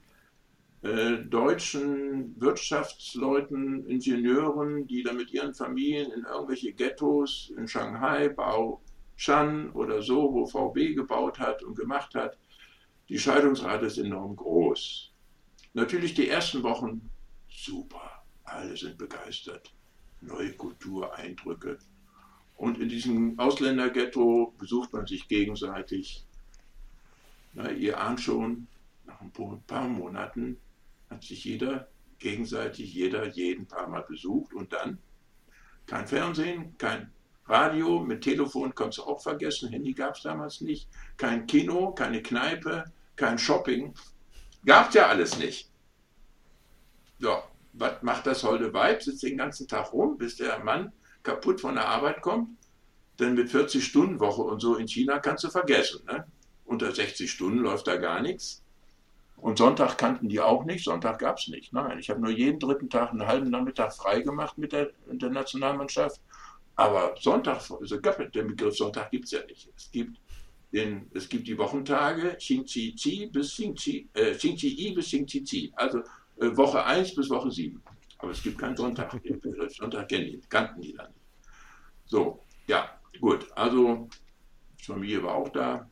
[0.82, 8.80] äh, deutschen Wirtschaftsleuten, Ingenieuren, die da mit ihren Familien in irgendwelche Ghettos in Shanghai, Bao
[9.20, 12.38] Shan oder so, wo VB gebaut hat und gemacht hat.
[13.10, 15.10] Die Scheidungsrate ist enorm groß.
[15.74, 17.10] Natürlich die ersten Wochen
[17.46, 19.74] super alle sind begeistert.
[20.22, 21.78] Neue Kultur, Eindrücke.
[22.56, 26.24] Und in diesem Ausländerghetto besucht man sich gegenseitig.
[27.52, 28.68] Na, ihr ahnt schon,
[29.04, 29.32] nach ein
[29.66, 30.56] paar Monaten
[31.10, 34.96] hat sich jeder gegenseitig, jeder jeden paar Mal besucht und dann
[35.84, 37.12] kein Fernsehen, kein
[37.51, 42.22] Radio, mit Telefon kannst du auch vergessen, Handy gab es damals nicht, kein Kino, keine
[42.22, 42.84] Kneipe,
[43.16, 43.92] kein Shopping,
[44.64, 45.68] gab es ja alles nicht.
[47.18, 47.42] Ja,
[47.72, 49.03] was macht das holde Weib?
[49.03, 50.92] Sitzt den ganzen Tag rum, bis der Mann
[51.22, 52.57] kaputt von der Arbeit kommt.
[53.18, 56.05] Denn mit 40-Stunden-Woche und so in China kannst du vergessen.
[56.07, 56.26] Ne?
[56.64, 58.62] Unter 60 Stunden läuft da gar nichts.
[59.36, 61.72] Und Sonntag kannten die auch nicht, Sonntag gab es nicht.
[61.72, 65.22] Nein, ich habe nur jeden dritten Tag einen halben Nachmittag frei gemacht mit der, mit
[65.22, 66.20] der Nationalmannschaft.
[66.80, 69.68] Aber Sonntag, also den Begriff Sonntag gibt es ja nicht.
[69.76, 70.18] Es gibt,
[70.72, 75.72] den, es gibt die Wochentage Xing Qi Qi bis Xing Qi, äh, Xing Qi I.
[75.76, 77.82] Also äh, Woche 1 bis Woche 7.
[78.16, 79.10] Aber es gibt keinen Sonntag.
[79.22, 81.26] Den Begriff Sonntag kennen die, kannten die dann nicht.
[82.06, 83.46] So, ja, gut.
[83.54, 84.08] Also,
[84.82, 85.86] Familie war auch da.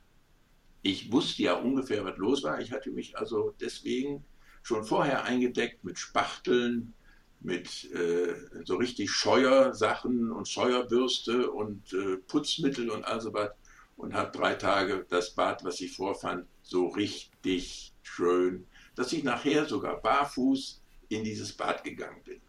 [0.81, 2.63] ich wusste ja ungefähr, was los war.
[2.63, 4.25] Ich hatte mich also deswegen
[4.63, 6.95] schon vorher eingedeckt mit Spachteln,
[7.41, 8.35] mit äh,
[8.65, 13.51] so richtig Scheuersachen und Scheuerbürste und äh, Putzmittel und all so was
[13.99, 19.67] und habe drei Tage das Bad, was ich vorfand, so richtig schön, dass ich nachher
[19.67, 22.41] sogar barfuß in dieses Bad gegangen bin.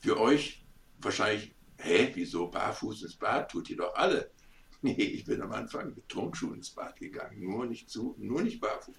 [0.00, 0.64] Für euch
[1.00, 3.50] wahrscheinlich, hä, wieso barfuß ins Bad?
[3.50, 4.30] Tut ihr doch alle.
[4.80, 8.60] Nee, ich bin am Anfang mit Turnschuhen ins Bad gegangen, nur nicht zu, nur nicht
[8.60, 8.94] barfuß.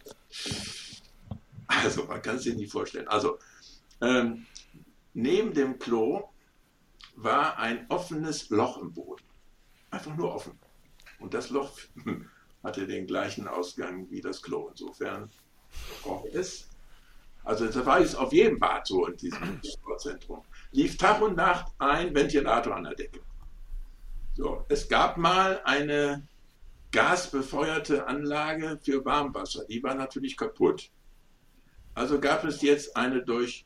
[1.67, 3.07] Also, man kann es sich nicht vorstellen.
[3.07, 3.39] Also,
[4.01, 4.45] ähm,
[5.13, 6.29] neben dem Klo
[7.15, 9.23] war ein offenes Loch im Boden.
[9.91, 10.57] Einfach nur offen.
[11.19, 11.77] Und das Loch
[12.63, 14.69] hatte den gleichen Ausgang wie das Klo.
[14.69, 15.29] Insofern
[16.03, 16.69] braucht es.
[17.43, 20.43] Also das war jetzt auf jedem Bad so in diesem Sportzentrum.
[20.71, 23.21] Lief Tag und Nacht ein Ventilator an der Decke.
[24.35, 26.27] So, es gab mal eine
[26.91, 29.65] gasbefeuerte Anlage für Warmwasser.
[29.65, 30.91] Die war natürlich kaputt.
[31.93, 33.65] Also gab es jetzt eine durch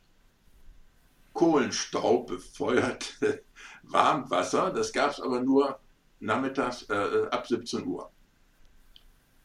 [1.34, 3.44] Kohlenstaub befeuerte
[3.82, 4.70] Warmwasser.
[4.70, 5.78] Das gab es aber nur
[6.20, 8.10] nachmittags äh, ab 17 Uhr.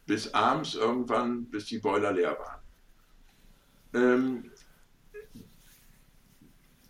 [0.06, 2.62] Bis abends irgendwann, bis die Boiler leer waren.
[3.94, 4.52] Ähm,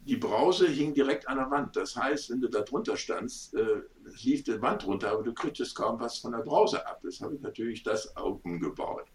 [0.01, 1.75] die Brause hing direkt an der Wand.
[1.75, 3.83] Das heißt, wenn du da drunter standst, äh,
[4.23, 6.99] lief die Wand runter, aber du kriegtest kaum was von der Brause ab.
[7.03, 9.05] Das habe ich natürlich das auch umgebaut.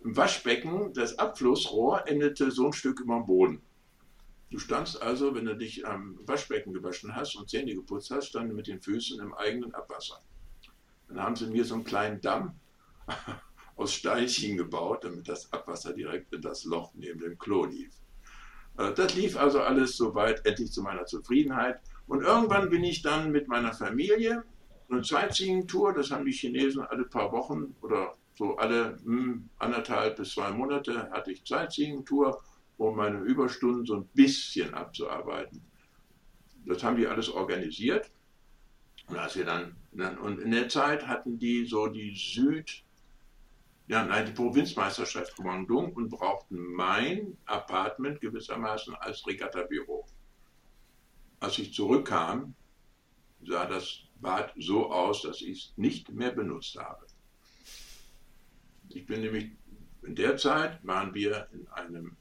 [0.00, 3.62] Im Waschbecken, das Abflussrohr endete so ein Stück über dem Boden.
[4.50, 8.54] Du standst also, wenn du dich am Waschbecken gewaschen hast und Zähne geputzt hast, stand
[8.54, 10.22] mit den Füßen im eigenen Abwasser.
[11.08, 12.58] Dann haben sie mir so einen kleinen Damm
[13.76, 17.92] aus Steinchen gebaut, damit das Abwasser direkt in das Loch neben dem Klo lief.
[18.78, 21.80] Äh, das lief also alles soweit endlich zu meiner Zufriedenheit.
[22.06, 24.44] Und irgendwann bin ich dann mit meiner Familie
[24.88, 30.32] eine Sightseeing-Tour, das haben die Chinesen alle paar Wochen oder so alle hm, anderthalb bis
[30.32, 32.40] zwei Monate hatte ich Sightseeing-Tour,
[32.78, 35.62] um meine Überstunden so ein bisschen abzuarbeiten.
[36.66, 38.10] Das haben die alles organisiert.
[39.08, 39.76] Und, als wir dann,
[40.18, 42.82] und in der Zeit hatten die so die Süd,
[43.88, 50.04] ja, nein, die Provinzmeisterschaft Guangdong und brauchten mein Apartment gewissermaßen als Regattabüro.
[51.38, 52.54] Als ich zurückkam,
[53.44, 57.06] sah das Bad so aus, dass ich es nicht mehr benutzt habe.
[58.88, 59.52] Ich bin nämlich,
[60.02, 62.16] in der Zeit waren wir in einem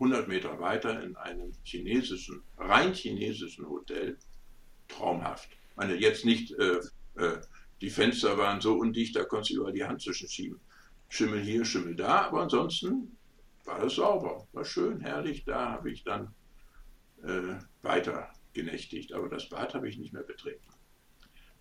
[0.00, 4.16] 100 Meter weiter in einem chinesischen, rein chinesischen Hotel,
[4.86, 5.48] traumhaft.
[5.70, 6.80] Ich meine, jetzt nicht, äh,
[7.16, 7.40] äh,
[7.80, 10.60] die Fenster waren so undicht, da konntest du über die Hand zwischenschieben.
[11.08, 13.16] Schimmel hier, Schimmel da, aber ansonsten
[13.64, 15.44] war es sauber, war schön, herrlich.
[15.44, 16.34] Da habe ich dann
[17.22, 20.64] äh, weiter genächtigt, aber das Bad habe ich nicht mehr betreten.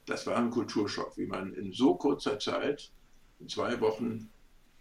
[0.05, 2.91] Das war ein Kulturschock, wie man in so kurzer Zeit,
[3.39, 4.29] in zwei Wochen,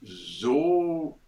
[0.03, 1.19] so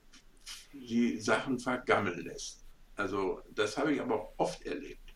[0.79, 2.65] die Sachen vergammeln lässt.
[2.97, 5.15] Also das habe ich aber oft erlebt.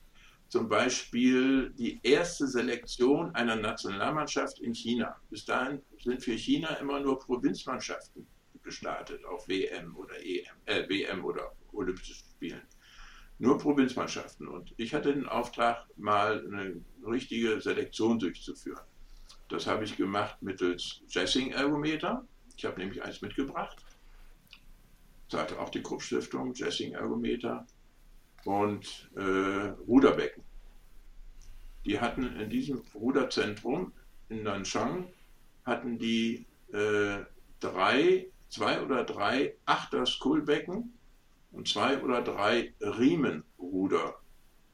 [0.48, 5.16] Zum Beispiel die erste Selektion einer Nationalmannschaft in China.
[5.30, 8.26] Bis dahin sind für China immer nur Provinzmannschaften
[8.62, 12.62] gestartet auf WM oder EM, äh, WM oder Olympischen Spielen.
[13.38, 14.46] Nur Provinzmannschaften.
[14.46, 18.84] Und ich hatte den Auftrag, mal eine richtige Selektion durchzuführen.
[19.48, 22.26] Das habe ich gemacht mittels Jessing-Ergometer.
[22.56, 23.76] Ich habe nämlich eins mitgebracht.
[25.32, 27.66] Zahlte auch die Krupp-Stiftung, Jessing-Ergometer
[28.44, 30.42] und äh, Ruderbecken.
[31.86, 33.92] Die hatten in diesem Ruderzentrum
[34.28, 35.08] in Nanchang
[35.64, 37.24] hatten die äh,
[37.60, 40.92] drei, zwei oder drei Achter-Skullbecken
[41.52, 44.16] und zwei oder drei Riemenruder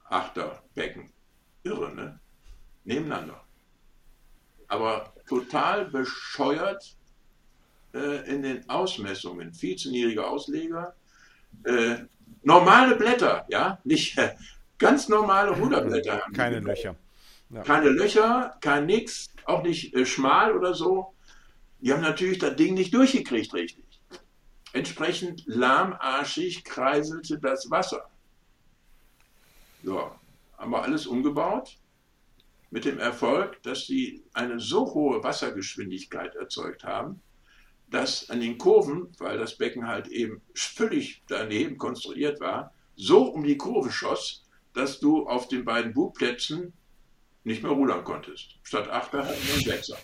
[0.08, 1.12] Achterbecken.
[1.62, 2.20] Irre, ne?
[2.82, 3.44] Nebeneinander.
[4.66, 6.97] Aber total bescheuert
[7.94, 9.52] äh, in den Ausmessungen.
[9.52, 10.94] Viel zu niedrige Ausleger.
[11.64, 11.96] Äh,
[12.42, 14.34] normale Blätter, ja, nicht äh,
[14.78, 16.22] ganz normale Ruderblätter.
[16.34, 16.96] Keine Löcher.
[17.50, 17.62] Ja.
[17.62, 21.14] Keine Löcher, kein nix, auch nicht äh, schmal oder so.
[21.80, 23.84] Die haben natürlich das Ding nicht durchgekriegt richtig.
[24.72, 28.08] Entsprechend lahmarschig kreiselte das Wasser.
[29.82, 30.10] So,
[30.58, 31.78] haben wir alles umgebaut
[32.70, 37.22] mit dem Erfolg, dass sie eine so hohe Wassergeschwindigkeit erzeugt haben,
[37.90, 43.44] dass an den Kurven, weil das Becken halt eben völlig daneben konstruiert war, so um
[43.44, 46.72] die Kurve schoss, dass du auf den beiden Bugplätzen
[47.44, 48.56] nicht mehr rudern konntest.
[48.62, 49.96] Statt Achter hatten wir einen Sechser.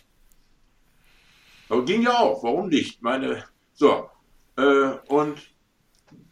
[1.69, 3.03] Aber ging ja auch, warum nicht?
[3.03, 4.09] Meine, so,
[4.57, 5.39] äh, und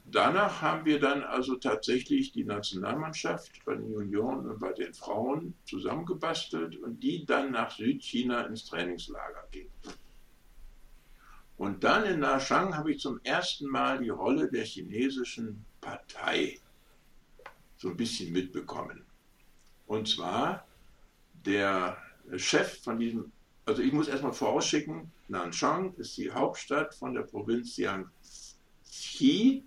[0.05, 5.55] danach haben wir dann also tatsächlich die Nationalmannschaft bei den Junioren und bei den Frauen
[5.65, 9.69] zusammengebastelt und die dann nach Südchina ins Trainingslager ging.
[11.57, 16.59] Und dann in Nanchang habe ich zum ersten Mal die Rolle der chinesischen Partei
[17.77, 19.05] so ein bisschen mitbekommen.
[19.87, 20.67] Und zwar
[21.45, 21.97] der
[22.37, 23.33] Chef von diesem,
[23.67, 29.65] also ich muss erstmal vorausschicken, Nanchang ist die Hauptstadt von der Provinz Jiangxi.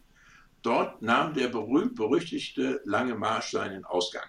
[0.61, 4.27] Dort nahm der berühmt-berüchtigte Lange Marsch seinen Ausgang.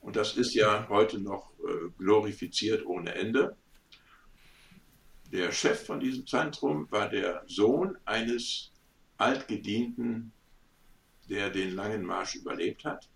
[0.00, 3.56] Und das ist ja heute noch äh, glorifiziert ohne Ende.
[5.32, 8.70] Der Chef von diesem Zentrum war der Sohn eines
[9.16, 10.32] altgedienten
[11.28, 13.08] der den langen Marsch überlebt hat.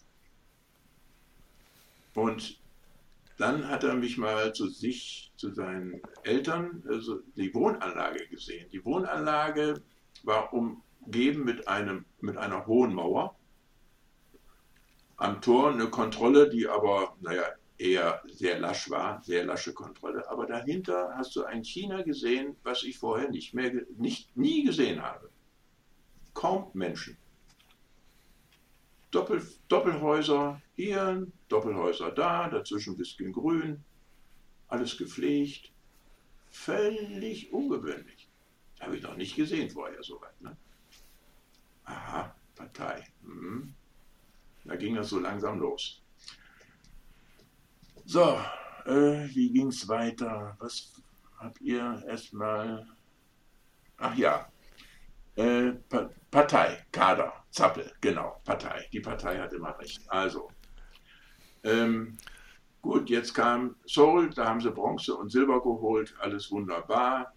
[2.14, 2.58] Und
[3.36, 8.70] dann hat er mich mal zu sich, zu seinen Eltern, also die Wohnanlage gesehen.
[8.70, 9.82] Die Wohnanlage
[10.22, 13.36] war umgeben mit, einem, mit einer hohen Mauer.
[15.18, 17.44] Am Tor eine Kontrolle, die aber, naja,
[17.78, 20.28] eher sehr lasch war, sehr lasche Kontrolle.
[20.30, 25.02] Aber dahinter hast du ein China gesehen, was ich vorher nicht mehr, nicht, nie gesehen
[25.02, 25.30] habe.
[26.34, 27.16] Kaum Menschen.
[29.10, 33.82] Doppel, Doppelhäuser hier, Doppelhäuser da, dazwischen ein bisschen grün,
[34.68, 35.72] alles gepflegt.
[36.50, 38.28] Völlig ungewöhnlich.
[38.80, 40.40] Habe ich noch nicht gesehen vorher soweit.
[40.40, 40.56] Ne?
[41.84, 43.06] Aha, Partei.
[43.22, 43.74] Hm.
[44.64, 46.02] Da ging das so langsam los.
[48.08, 48.38] So,
[48.84, 50.56] äh, wie ging es weiter?
[50.60, 50.92] Was
[51.38, 52.86] habt ihr erstmal?
[53.96, 54.46] Ach ja,
[55.34, 55.72] äh,
[56.30, 58.86] Partei, Kader, Zappel, genau, Partei.
[58.92, 60.00] Die Partei hat immer recht.
[60.06, 60.48] Also,
[61.64, 62.16] ähm,
[62.80, 67.34] gut, jetzt kam Seoul, da haben sie Bronze und Silber geholt, alles wunderbar.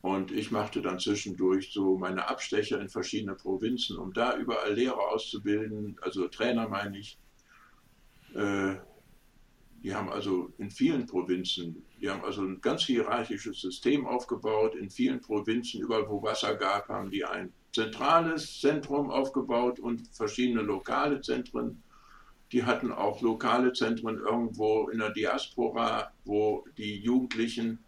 [0.00, 5.08] Und ich machte dann zwischendurch so meine Abstecher in verschiedene Provinzen, um da überall Lehrer
[5.08, 7.18] auszubilden, also Trainer meine ich.
[8.36, 8.76] Äh,
[9.82, 14.74] die haben also in vielen Provinzen, die haben also ein ganz hierarchisches System aufgebaut.
[14.74, 20.62] In vielen Provinzen, überall wo Wasser gab, haben die ein zentrales Zentrum aufgebaut und verschiedene
[20.62, 21.82] lokale Zentren.
[22.50, 27.78] Die hatten auch lokale Zentren irgendwo in der Diaspora, wo die Jugendlichen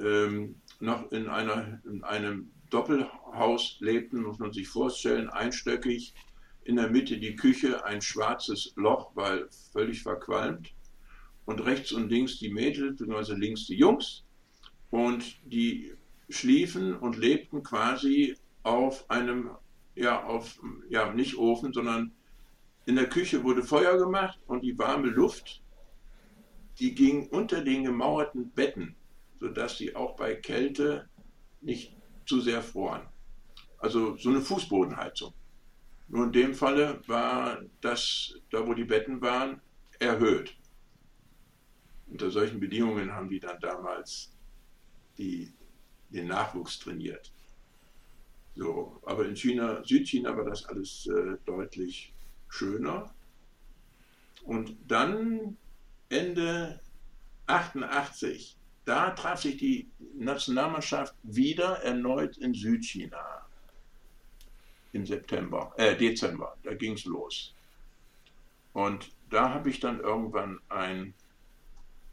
[0.00, 6.14] ähm, noch in, einer, in einem Doppelhaus lebten, muss man sich vorstellen, einstöckig.
[6.64, 10.72] In der Mitte die Küche, ein schwarzes Loch, weil völlig verqualmt
[11.48, 14.22] und rechts und links die Mädels, beziehungsweise links die Jungs.
[14.90, 15.94] Und die
[16.28, 19.52] schliefen und lebten quasi auf einem,
[19.94, 22.12] ja, auf, ja, nicht Ofen, sondern
[22.84, 25.62] in der Küche wurde Feuer gemacht und die warme Luft,
[26.80, 28.94] die ging unter den gemauerten Betten,
[29.40, 31.08] sodass sie auch bei Kälte
[31.62, 31.96] nicht
[32.26, 33.06] zu sehr froren.
[33.78, 35.32] Also so eine Fußbodenheizung.
[36.08, 39.62] Nur in dem Falle war das, da wo die Betten waren,
[39.98, 40.57] erhöht.
[42.10, 44.32] Unter solchen Bedingungen haben die dann damals
[45.18, 45.52] die,
[46.10, 47.32] den Nachwuchs trainiert.
[48.54, 52.12] So, aber in China, Südchina war das alles äh, deutlich
[52.48, 53.14] schöner.
[54.44, 55.56] Und dann
[56.08, 56.80] Ende
[57.46, 63.46] 88, da traf sich die Nationalmannschaft wieder erneut in Südchina.
[64.92, 67.54] Im September, äh, Dezember, da ging es los.
[68.72, 71.14] Und da habe ich dann irgendwann ein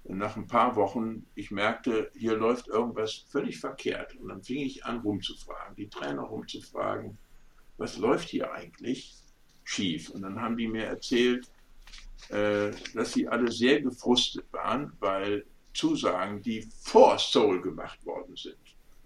[0.08, 4.16] nach ein paar Wochen, ich merkte, hier läuft irgendwas völlig verkehrt.
[4.16, 7.18] Und dann fing ich an, rumzufragen, die Trainer rumzufragen,
[7.78, 9.16] was läuft hier eigentlich
[9.64, 10.10] schief?
[10.12, 11.50] Und dann haben die mir erzählt,
[12.30, 18.56] äh, dass sie alle sehr gefrustet waren, weil Zusagen, die vor Seoul gemacht worden sind.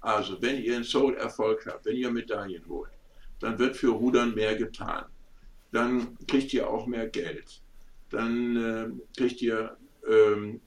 [0.02, 2.92] Also, wenn ihr in Seoul Erfolg habt, wenn ihr Medaillen holt,
[3.40, 5.06] dann wird für Rudern mehr getan.
[5.72, 7.62] Dann kriegt ihr auch mehr Geld.
[8.10, 9.78] Dann äh, kriegt ihr
[10.08, 10.62] ähm,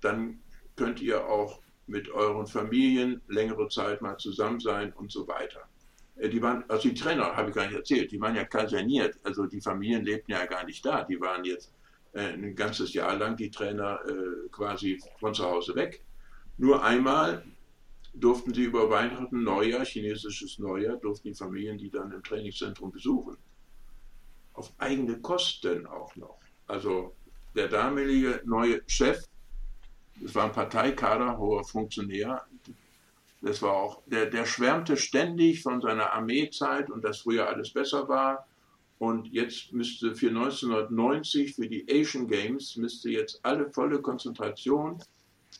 [0.00, 0.40] dann
[0.76, 5.68] könnt ihr auch mit euren Familien längere Zeit mal zusammen sein und so weiter.
[6.16, 9.18] Äh, die waren, also die Trainer habe ich gar nicht erzählt, die waren ja kaserniert,
[9.24, 11.72] also die Familien lebten ja gar nicht da, die waren jetzt
[12.12, 16.02] äh, ein ganzes Jahr lang die Trainer äh, quasi von zu Hause weg.
[16.58, 17.44] Nur einmal
[18.14, 23.36] durften sie über Weihnachten, Neujahr, chinesisches Neujahr, durften die Familien die dann im Trainingszentrum besuchen.
[24.54, 26.38] Auf eigene Kosten auch noch.
[26.66, 27.14] Also
[27.54, 29.27] der damalige neue Chef
[30.20, 32.44] das war ein Parteikader, hoher Funktionär.
[33.40, 38.08] Das war auch, der, der schwärmte ständig von seiner Armeezeit und dass früher alles besser
[38.08, 38.46] war.
[38.98, 45.00] Und jetzt müsste für 1990, für die Asian Games, müsste jetzt alle volle Konzentration.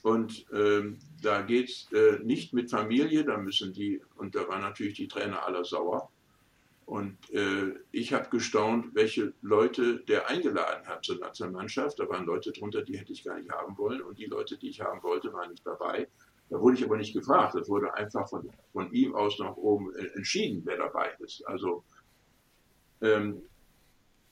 [0.02, 4.62] Und ähm, da geht es äh, nicht mit Familie, da müssen die, und da waren
[4.62, 6.10] natürlich die Trainer aller sauer.
[6.88, 12.00] Und äh, ich habe gestaunt, welche Leute der eingeladen hat zur Nationalmannschaft.
[12.00, 14.00] Da waren Leute drunter, die hätte ich gar nicht haben wollen.
[14.00, 16.08] Und die Leute, die ich haben wollte, waren nicht dabei.
[16.48, 17.54] Da wurde ich aber nicht gefragt.
[17.54, 21.46] Das wurde einfach von, von ihm aus nach oben entschieden, wer dabei ist.
[21.46, 21.84] Also
[23.02, 23.42] ähm,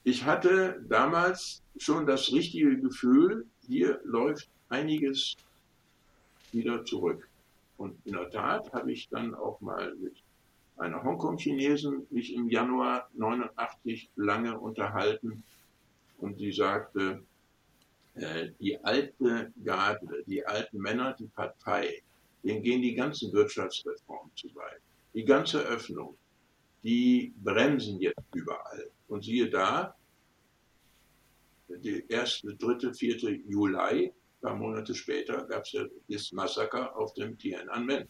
[0.03, 5.35] ich hatte damals schon das richtige Gefühl, hier läuft einiges
[6.51, 7.29] wieder zurück.
[7.77, 10.23] Und in der Tat habe ich dann auch mal mit
[10.77, 15.43] einer Hongkong-Chinesin mich im Januar 89 lange unterhalten
[16.19, 17.23] und sie sagte,
[18.15, 22.01] äh, die alte Garde, die alten Männer, die Partei,
[22.43, 24.81] denen gehen die ganzen Wirtschaftsreformen zu weit.
[25.13, 26.17] Die ganze Öffnung,
[26.83, 28.89] die bremsen jetzt überall.
[29.07, 29.95] Und siehe da,
[31.69, 34.11] die erste, dritte, vierte Juli, ein
[34.41, 38.07] paar Monate später, gab es ja das Massaker auf dem Tiananmen.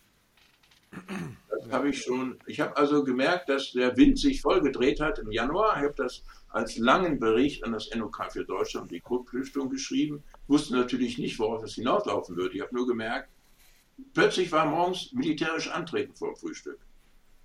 [1.71, 2.39] Habe ich schon.
[2.45, 5.77] Ich habe also gemerkt, dass der Wind sich voll gedreht hat im Januar.
[5.77, 10.23] Ich habe das als langen Bericht an das NOK für Deutschland die Kurt-Stiftung geschrieben.
[10.47, 12.55] Wusste natürlich nicht, worauf es hinauslaufen würde.
[12.55, 13.29] Ich habe nur gemerkt,
[14.13, 16.79] plötzlich war morgens militärisch Antreten vor dem Frühstück.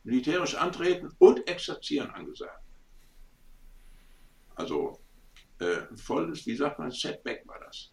[0.05, 2.63] Militärisch Antreten und Exerzieren angesagt.
[4.55, 4.99] Also
[5.59, 7.92] äh, volles, wie sagt man, Setback war das.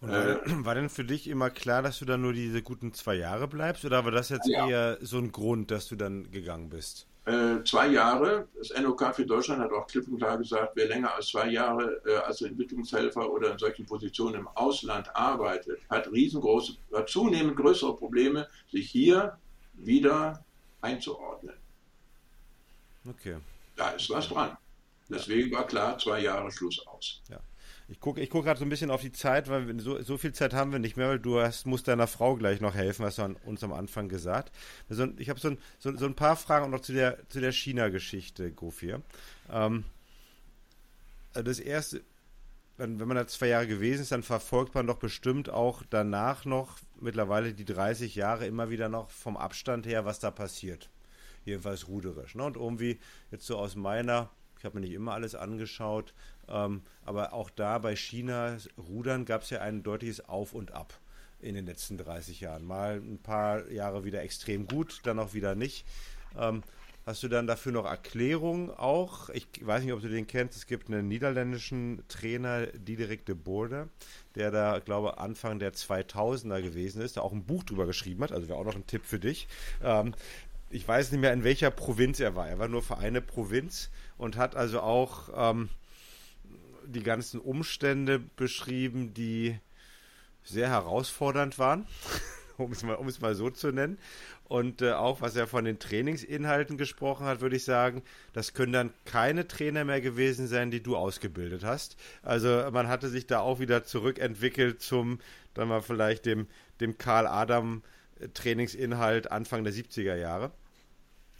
[0.00, 2.92] Und war, äh, war, denn für dich immer klar, dass du dann nur diese guten
[2.92, 3.84] zwei Jahre bleibst?
[3.84, 4.68] Oder war das jetzt ja.
[4.68, 7.06] eher so ein Grund, dass du dann gegangen bist?
[7.26, 8.46] Äh, zwei Jahre.
[8.56, 12.00] Das NOK für Deutschland hat auch klipp und klar gesagt, wer länger als zwei Jahre
[12.06, 17.96] äh, als Entwicklungshelfer oder in solchen Positionen im Ausland arbeitet, hat riesengroße, hat zunehmend größere
[17.96, 19.36] Probleme, sich hier
[19.74, 20.44] wieder
[20.82, 21.56] einzuordnen.
[23.08, 23.36] Okay.
[23.74, 24.56] Da ist was dran.
[25.08, 27.22] Deswegen war klar, zwei Jahre Schluss aus.
[27.28, 27.40] Ja.
[27.88, 30.32] Ich gucke ich guck gerade so ein bisschen auf die Zeit, weil so, so viel
[30.32, 33.18] Zeit haben wir nicht mehr, weil du hast, musst deiner Frau gleich noch helfen, hast
[33.18, 34.52] du an, uns am Anfang gesagt.
[34.88, 37.52] Also ich habe so ein, so, so, ein paar Fragen noch zu der, zu der
[37.52, 39.02] China-Geschichte, Gofir.
[39.50, 39.84] Ähm,
[41.32, 42.02] also das erste,
[42.76, 46.44] wenn, wenn man da zwei Jahre gewesen ist, dann verfolgt man doch bestimmt auch danach
[46.44, 50.90] noch mittlerweile die 30 Jahre immer wieder noch vom Abstand her, was da passiert.
[51.44, 52.34] Jedenfalls ruderisch.
[52.34, 52.42] Ne?
[52.42, 52.98] Und irgendwie
[53.30, 56.14] jetzt so aus meiner ich habe mir nicht immer alles angeschaut,
[56.48, 60.94] ähm, aber auch da bei China Rudern gab es ja ein deutliches Auf und Ab
[61.40, 62.64] in den letzten 30 Jahren.
[62.64, 65.86] Mal ein paar Jahre wieder extrem gut, dann auch wieder nicht.
[66.38, 66.62] Ähm,
[67.04, 69.28] hast du dann dafür noch Erklärungen auch?
[69.30, 70.56] Ich weiß nicht, ob du den kennst.
[70.56, 73.88] Es gibt einen niederländischen Trainer, Diederik de Boerder,
[74.34, 78.32] der da, glaube Anfang der 2000er gewesen ist, der auch ein Buch drüber geschrieben hat.
[78.32, 79.46] Also wäre auch noch ein Tipp für dich.
[79.82, 80.14] Ähm,
[80.70, 82.48] ich weiß nicht mehr, in welcher Provinz er war.
[82.48, 85.68] Er war nur für eine Provinz und hat also auch ähm,
[86.86, 89.58] die ganzen Umstände beschrieben, die
[90.44, 91.86] sehr herausfordernd waren,
[92.56, 93.98] um, es mal, um es mal so zu nennen.
[94.44, 98.72] Und äh, auch, was er von den Trainingsinhalten gesprochen hat, würde ich sagen, das können
[98.72, 101.96] dann keine Trainer mehr gewesen sein, die du ausgebildet hast.
[102.22, 105.18] Also man hatte sich da auch wieder zurückentwickelt zum,
[105.54, 106.46] dann mal vielleicht dem,
[106.80, 107.82] dem Karl Adam
[108.20, 110.52] äh, Trainingsinhalt Anfang der 70er Jahre.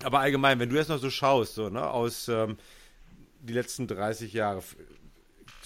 [0.03, 2.59] Aber allgemein, wenn du jetzt noch so schaust, so, ne, aus ähm,
[3.41, 4.63] die letzten 30 Jahre,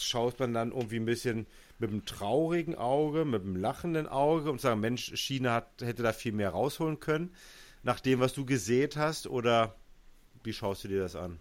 [0.03, 1.46] schaut man dann irgendwie ein bisschen
[1.78, 6.12] mit einem traurigen Auge, mit einem lachenden Auge und sagen, Mensch, China hat, hätte da
[6.12, 7.34] viel mehr rausholen können,
[7.82, 9.76] nach dem, was du gesät hast, oder
[10.44, 11.38] wie schaust du dir das an?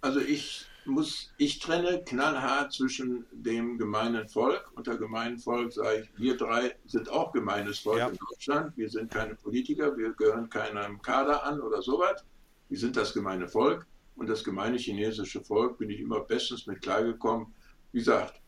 [0.00, 4.70] Also ich muss, ich trenne knallhart zwischen dem gemeinen Volk.
[4.74, 8.08] Unter gemeinen Volk sage ich, wir drei sind auch gemeines Volk ja.
[8.08, 8.76] in Deutschland.
[8.76, 12.24] Wir sind keine Politiker, wir gehören keinem Kader an oder sowas.
[12.68, 13.86] Wir sind das gemeine Volk.
[14.16, 17.54] Und das gemeine chinesische Volk bin ich immer bestens mit klargekommen.
[17.92, 18.40] Wie gesagt,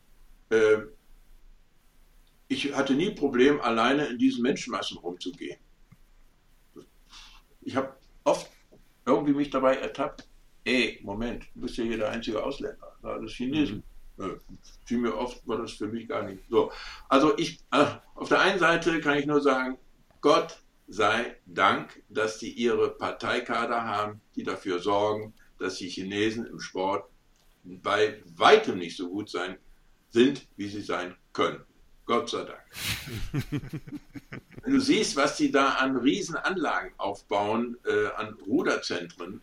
[0.49, 0.79] äh,
[2.47, 5.59] ich hatte nie Problem, alleine in diesen Menschenmassen rumzugehen.
[7.61, 7.93] Ich habe
[8.23, 8.49] oft
[9.05, 10.27] irgendwie mich dabei ertappt,
[10.63, 13.83] ey, Moment, du bist ja hier der einzige Ausländer, das ist Chinesen.
[14.17, 14.39] Mhm.
[14.89, 16.71] Mir oft war das für mich gar nicht so.
[17.07, 19.77] Also ich, äh, auf der einen Seite kann ich nur sagen,
[20.21, 26.59] Gott sei Dank, dass die ihre Parteikader haben, die dafür sorgen, dass die Chinesen im
[26.59, 27.09] Sport
[27.63, 29.57] bei weitem nicht so gut sein
[30.09, 31.61] sind, wie sie sein können.
[32.05, 32.63] Gott sei Dank.
[34.63, 39.41] Wenn du siehst, was die da an Riesenanlagen aufbauen, äh, an Ruderzentren,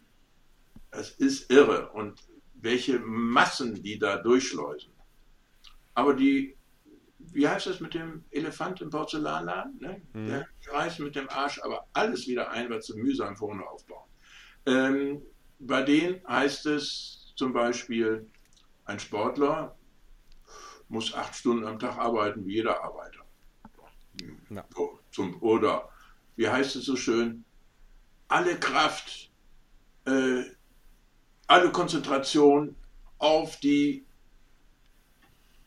[0.91, 1.91] das ist irre.
[1.91, 2.21] Und
[2.55, 4.91] welche Massen die da durchschleusen.
[5.95, 6.57] Aber die,
[7.19, 9.79] wie heißt das mit dem Elefant im Porzellanladen?
[9.81, 10.03] Ne?
[10.15, 10.27] Mhm.
[10.27, 14.09] Der reißt mit dem Arsch aber alles wieder ein, was sie mühsam vorne aufbauen.
[14.67, 15.23] Ähm,
[15.67, 18.31] bei denen heißt es zum Beispiel,
[18.85, 19.77] ein Sportler
[20.89, 23.21] muss acht Stunden am Tag arbeiten, wie jeder Arbeiter.
[24.51, 24.65] Ja.
[24.75, 25.89] So, zum, oder,
[26.37, 27.45] wie heißt es so schön,
[28.29, 29.31] alle Kraft
[30.05, 30.45] äh,
[31.47, 32.77] alle Konzentration
[33.19, 34.05] auf die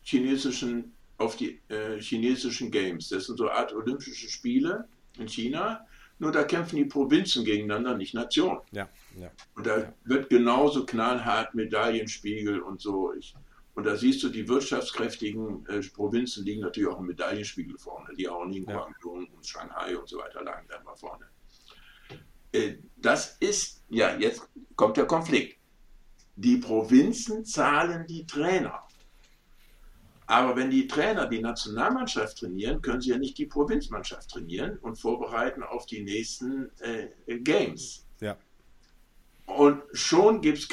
[0.03, 3.09] chinesischen auf die äh, chinesischen Games.
[3.09, 4.87] Das sind so eine Art Olympische Spiele
[5.17, 5.85] in China.
[6.19, 8.61] Nur da kämpfen die Provinzen gegeneinander, nicht Nationen.
[8.71, 8.87] Ja,
[9.17, 9.31] ja.
[9.55, 13.13] Und da wird genauso knallhart Medaillenspiegel und so.
[13.13, 13.35] Ich,
[13.73, 18.13] und da siehst du, die wirtschaftskräftigen äh, Provinzen liegen natürlich auch im Medaillenspiegel vorne.
[18.15, 21.25] Die auch in Guangdong und Shanghai und so weiter lagen da mal vorne.
[22.51, 25.57] Äh, das ist, ja, jetzt kommt der Konflikt.
[26.35, 28.83] Die Provinzen zahlen die Trainer.
[30.27, 34.97] Aber wenn die Trainer die Nationalmannschaft trainieren, können sie ja nicht die Provinzmannschaft trainieren und
[34.97, 38.06] vorbereiten auf die nächsten äh, Games.
[39.47, 40.67] Und schon gibt es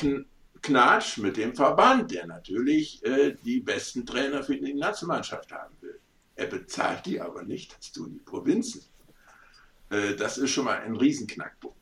[0.60, 5.98] Knatsch mit dem Verband, der natürlich äh, die besten Trainer für die Nationalmannschaft haben will.
[6.34, 8.82] Er bezahlt die aber nicht, das tun die Provinzen.
[9.90, 11.78] Äh, das ist schon mal ein Riesenknackpunkt.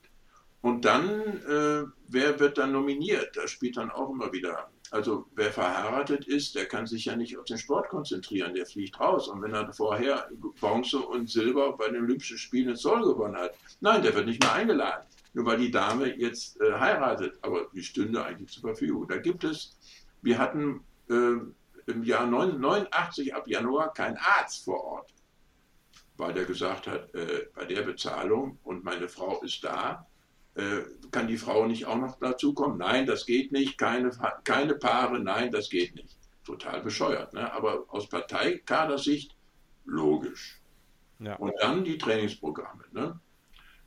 [0.61, 3.37] Und dann, äh, wer wird dann nominiert?
[3.37, 4.69] Das spielt dann auch immer wieder.
[4.91, 9.01] Also wer verheiratet ist, der kann sich ja nicht auf den Sport konzentrieren, der fliegt
[9.01, 9.29] raus.
[9.29, 10.29] Und wenn er vorher
[10.61, 14.43] Bronze und Silber bei den Olympischen Spielen in Seoul gewonnen hat, nein, der wird nicht
[14.43, 19.09] mehr eingeladen nur weil die Dame jetzt äh, heiratet, aber die stünde eigentlich zur Verfügung.
[19.09, 19.79] Da gibt es,
[20.21, 21.37] wir hatten äh,
[21.87, 25.15] im Jahr 89 ab Januar keinen Arzt vor Ort,
[26.17, 30.07] weil der gesagt hat, äh, bei der Bezahlung und meine Frau ist da,
[30.55, 32.79] äh, kann die Frau nicht auch noch dazu kommen?
[32.79, 34.11] Nein, das geht nicht, keine,
[34.45, 36.19] keine Paare, nein, das geht nicht.
[36.45, 37.53] Total bescheuert, ne?
[37.53, 39.37] aber aus Parteikadersicht
[39.85, 40.61] logisch.
[41.21, 41.37] Ja.
[41.37, 42.85] Und dann die Trainingsprogramme.
[42.91, 43.19] Ne?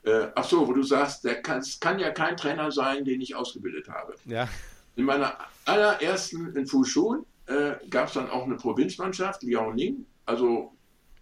[0.05, 3.21] Äh, ach so, wo du sagst, der kann, es kann ja kein Trainer sein, den
[3.21, 4.15] ich ausgebildet habe.
[4.25, 4.47] Ja.
[4.95, 10.73] In meiner allerersten in Fushun äh, gab es dann auch eine Provinzmannschaft, Liaoning, also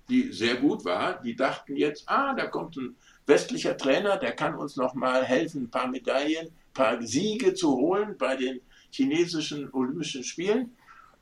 [0.10, 1.22] die sehr gut war.
[1.22, 5.64] Die dachten jetzt, ah, da kommt ein westlicher Trainer, der kann uns noch mal helfen,
[5.64, 8.60] ein paar Medaillen, ein paar Siege zu holen bei den
[8.92, 10.76] chinesischen Olympischen Spielen.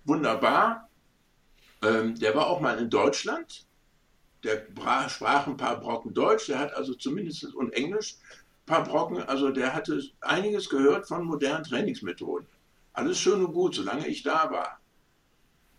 [0.03, 0.89] Wunderbar.
[1.84, 3.68] Ähm, der war auch mal in Deutschland
[4.44, 4.66] der
[5.10, 9.52] sprach ein paar Brocken Deutsch, der hat also zumindest und Englisch ein paar Brocken, also
[9.52, 12.48] der hatte einiges gehört von modernen Trainingsmethoden.
[12.94, 14.80] Alles schön und gut, solange ich da war.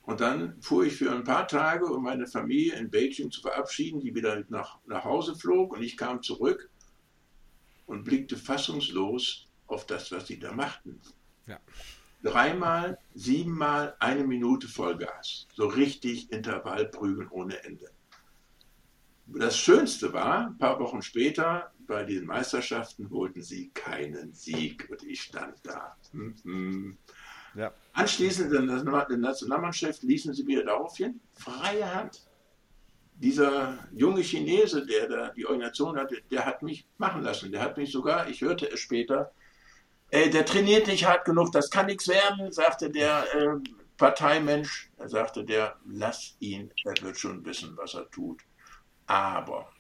[0.03, 4.01] Und dann fuhr ich für ein paar Tage, um meine Familie in Beijing zu verabschieden,
[4.01, 6.71] die wieder nach, nach Hause flog und ich kam zurück
[7.87, 11.01] und blickte fassungslos auf das, was sie da machten.
[11.47, 11.61] Ja.
[12.23, 15.47] Dreimal, siebenmal eine Minute Vollgas.
[15.55, 17.91] So richtig Intervallprügeln ohne Ende.
[19.27, 25.03] Das Schönste war, ein paar Wochen später bei den Meisterschaften holten sie keinen Sieg und
[25.05, 25.97] ich stand da.
[26.13, 26.97] Mhm.
[27.55, 27.73] Ja.
[27.93, 32.27] Anschließend in der Nationalmannschaft ließen sie wieder darauf hin, freie Hand.
[33.15, 37.53] Dieser junge Chinese, der da die Organisation hatte, der hat mich machen lassen.
[37.53, 39.33] Der hat mich sogar, ich hörte es später,
[40.11, 43.49] äh, der trainiert nicht hart genug, das kann nichts werden, sagte der äh,
[43.97, 44.91] Parteimensch.
[44.99, 48.43] Er sagte der, lass ihn, er wird schon wissen, was er tut.
[49.13, 49.71] Aber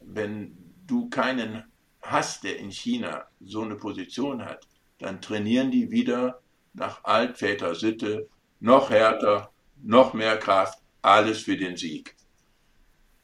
[0.00, 1.62] wenn du keinen
[2.02, 4.66] hast, der in China so eine Position hat,
[4.98, 6.42] dann trainieren die wieder
[6.72, 8.28] nach Altväter Sitte,
[8.58, 12.16] noch härter, noch mehr Kraft, alles für den Sieg.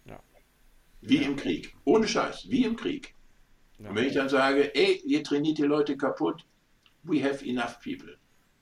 [0.04, 0.20] Ja.
[1.00, 1.26] Wie ja.
[1.26, 1.74] im Krieg.
[1.82, 3.12] Ohne Scheiß, wie im Krieg.
[3.80, 3.88] Ja.
[3.88, 6.44] Und wenn ich dann sage, ey, ihr trainiert die Leute kaputt,
[7.02, 8.16] we have enough people.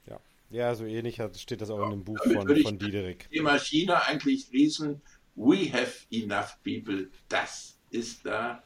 [0.06, 0.18] Ja,
[0.48, 3.28] ja so ähnlich steht das auch in dem Buch von, von Diederik.
[3.28, 5.02] Thema China eigentlich schließen
[5.34, 8.62] we have enough people, das ist da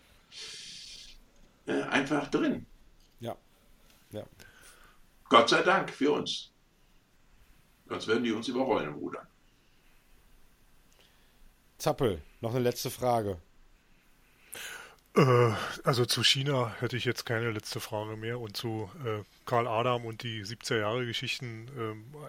[1.66, 2.66] äh, einfach drin.
[3.20, 3.36] Ja.
[4.12, 4.24] ja.
[5.28, 6.50] Gott sei Dank für uns.
[7.88, 9.26] Sonst werden die uns überrollen im Rudern.
[11.78, 13.40] Zappel, noch eine letzte Frage.
[15.16, 15.52] Äh,
[15.82, 20.04] also zu China hätte ich jetzt keine letzte Frage mehr und zu äh, Karl Adam
[20.04, 21.68] und die 70er Jahre Geschichten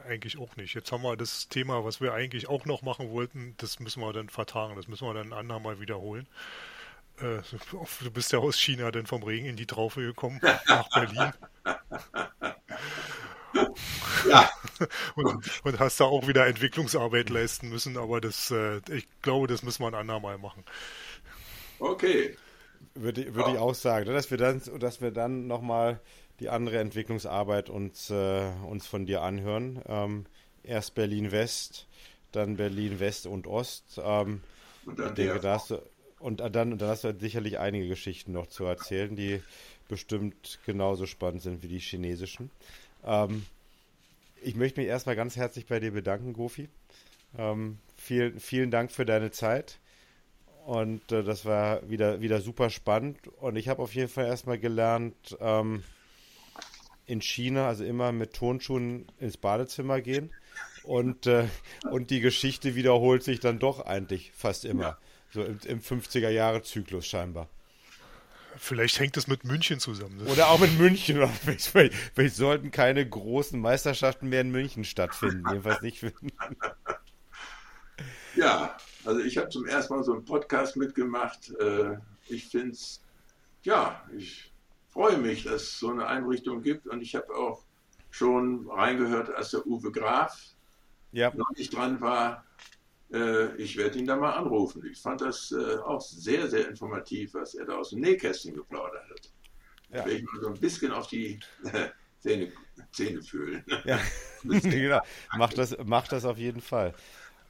[0.06, 0.74] äh, eigentlich auch nicht.
[0.74, 4.14] Jetzt haben wir das Thema, was wir eigentlich auch noch machen wollten, das müssen wir
[4.14, 6.28] dann vertagen, das müssen wir dann ein andermal wiederholen.
[7.20, 7.42] Äh,
[8.02, 11.34] du bist ja aus China dann vom Regen in die Traufe gekommen, nach Berlin.
[14.30, 14.50] Ja.
[15.16, 19.64] und, und, hast da auch wieder Entwicklungsarbeit leisten müssen, aber das, äh, ich glaube, das
[19.64, 20.64] müssen wir ein andermal machen.
[21.80, 22.36] Okay.
[22.96, 23.56] Würde, würde ja.
[23.56, 26.00] ich auch sagen, ne, dass wir dann, dass wir dann nochmal
[26.40, 29.82] die andere Entwicklungsarbeit uns, äh, uns von dir anhören.
[29.88, 30.26] Ähm,
[30.64, 31.88] erst Berlin West,
[32.32, 34.00] dann Berlin West und Ost.
[34.04, 34.42] Ähm,
[34.86, 35.82] und dann, denke, da hast du,
[36.20, 39.42] und dann, dann hast du sicherlich einige Geschichten noch zu erzählen, die
[39.88, 42.50] bestimmt genauso spannend sind wie die chinesischen.
[43.04, 43.46] Ähm,
[44.42, 46.70] ich möchte mich erstmal ganz herzlich bei dir bedanken, Gofi.
[47.38, 49.80] Ähm, vielen, vielen Dank für deine Zeit.
[50.68, 53.26] Und äh, das war wieder, wieder super spannend.
[53.40, 55.82] Und ich habe auf jeden Fall erstmal gelernt, ähm,
[57.06, 60.30] in China, also immer mit Tonschuhen ins Badezimmer gehen
[60.84, 61.48] Und, äh,
[61.90, 64.84] und die Geschichte wiederholt sich dann doch eigentlich fast immer.
[64.84, 64.98] Ja.
[65.32, 67.48] So im, im 50er-Jahre-Zyklus scheinbar.
[68.58, 70.20] Vielleicht hängt es mit München zusammen.
[70.28, 71.26] Oder auch mit München.
[71.46, 75.46] Vielleicht, vielleicht, sollten keine großen Meisterschaften mehr in München stattfinden.
[75.48, 76.04] Jedenfalls nicht.
[78.36, 78.76] ja,
[79.08, 81.52] also ich habe zum ersten Mal so einen Podcast mitgemacht.
[81.62, 81.98] Äh,
[82.28, 83.02] ich finde es,
[83.64, 84.52] ja, ich
[84.90, 86.88] freue mich, dass es so eine Einrichtung gibt.
[86.88, 87.64] Und ich habe auch
[88.10, 90.38] schon reingehört, als der Uwe Graf
[91.14, 91.34] ja.
[91.34, 92.44] noch nicht dran war.
[93.14, 94.86] Äh, ich werde ihn da mal anrufen.
[94.92, 99.10] Ich fand das äh, auch sehr, sehr informativ, was er da aus dem Nähkästchen geplaudert
[99.10, 99.32] hat.
[99.90, 100.06] Ja.
[100.06, 101.40] Will ich mal so ein bisschen auf die
[102.20, 102.52] Zähne,
[102.92, 103.64] Zähne fühlen.
[103.86, 104.00] Ja,
[104.44, 105.00] genau.
[105.38, 106.94] Macht das, macht das auf jeden Fall.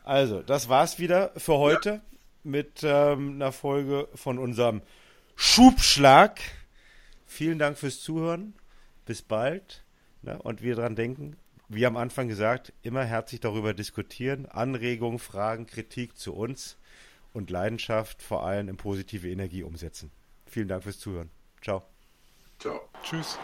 [0.08, 2.02] Also, das war's wieder für heute ja.
[2.44, 4.82] mit ähm, einer Folge von unserem
[5.36, 6.40] Schubschlag.
[7.26, 8.54] Vielen Dank fürs Zuhören.
[9.06, 9.84] Bis bald.
[10.22, 10.42] Ne?
[10.42, 11.36] Und wir dran denken,
[11.68, 14.46] wie am Anfang gesagt, immer herzlich darüber diskutieren.
[14.46, 16.78] Anregungen, Fragen, Kritik zu uns
[17.34, 20.10] und Leidenschaft vor allem in positive Energie umsetzen.
[20.46, 21.30] Vielen Dank fürs Zuhören.
[21.62, 21.84] Ciao.
[22.60, 22.80] Ciao.
[23.04, 23.38] Tschüss.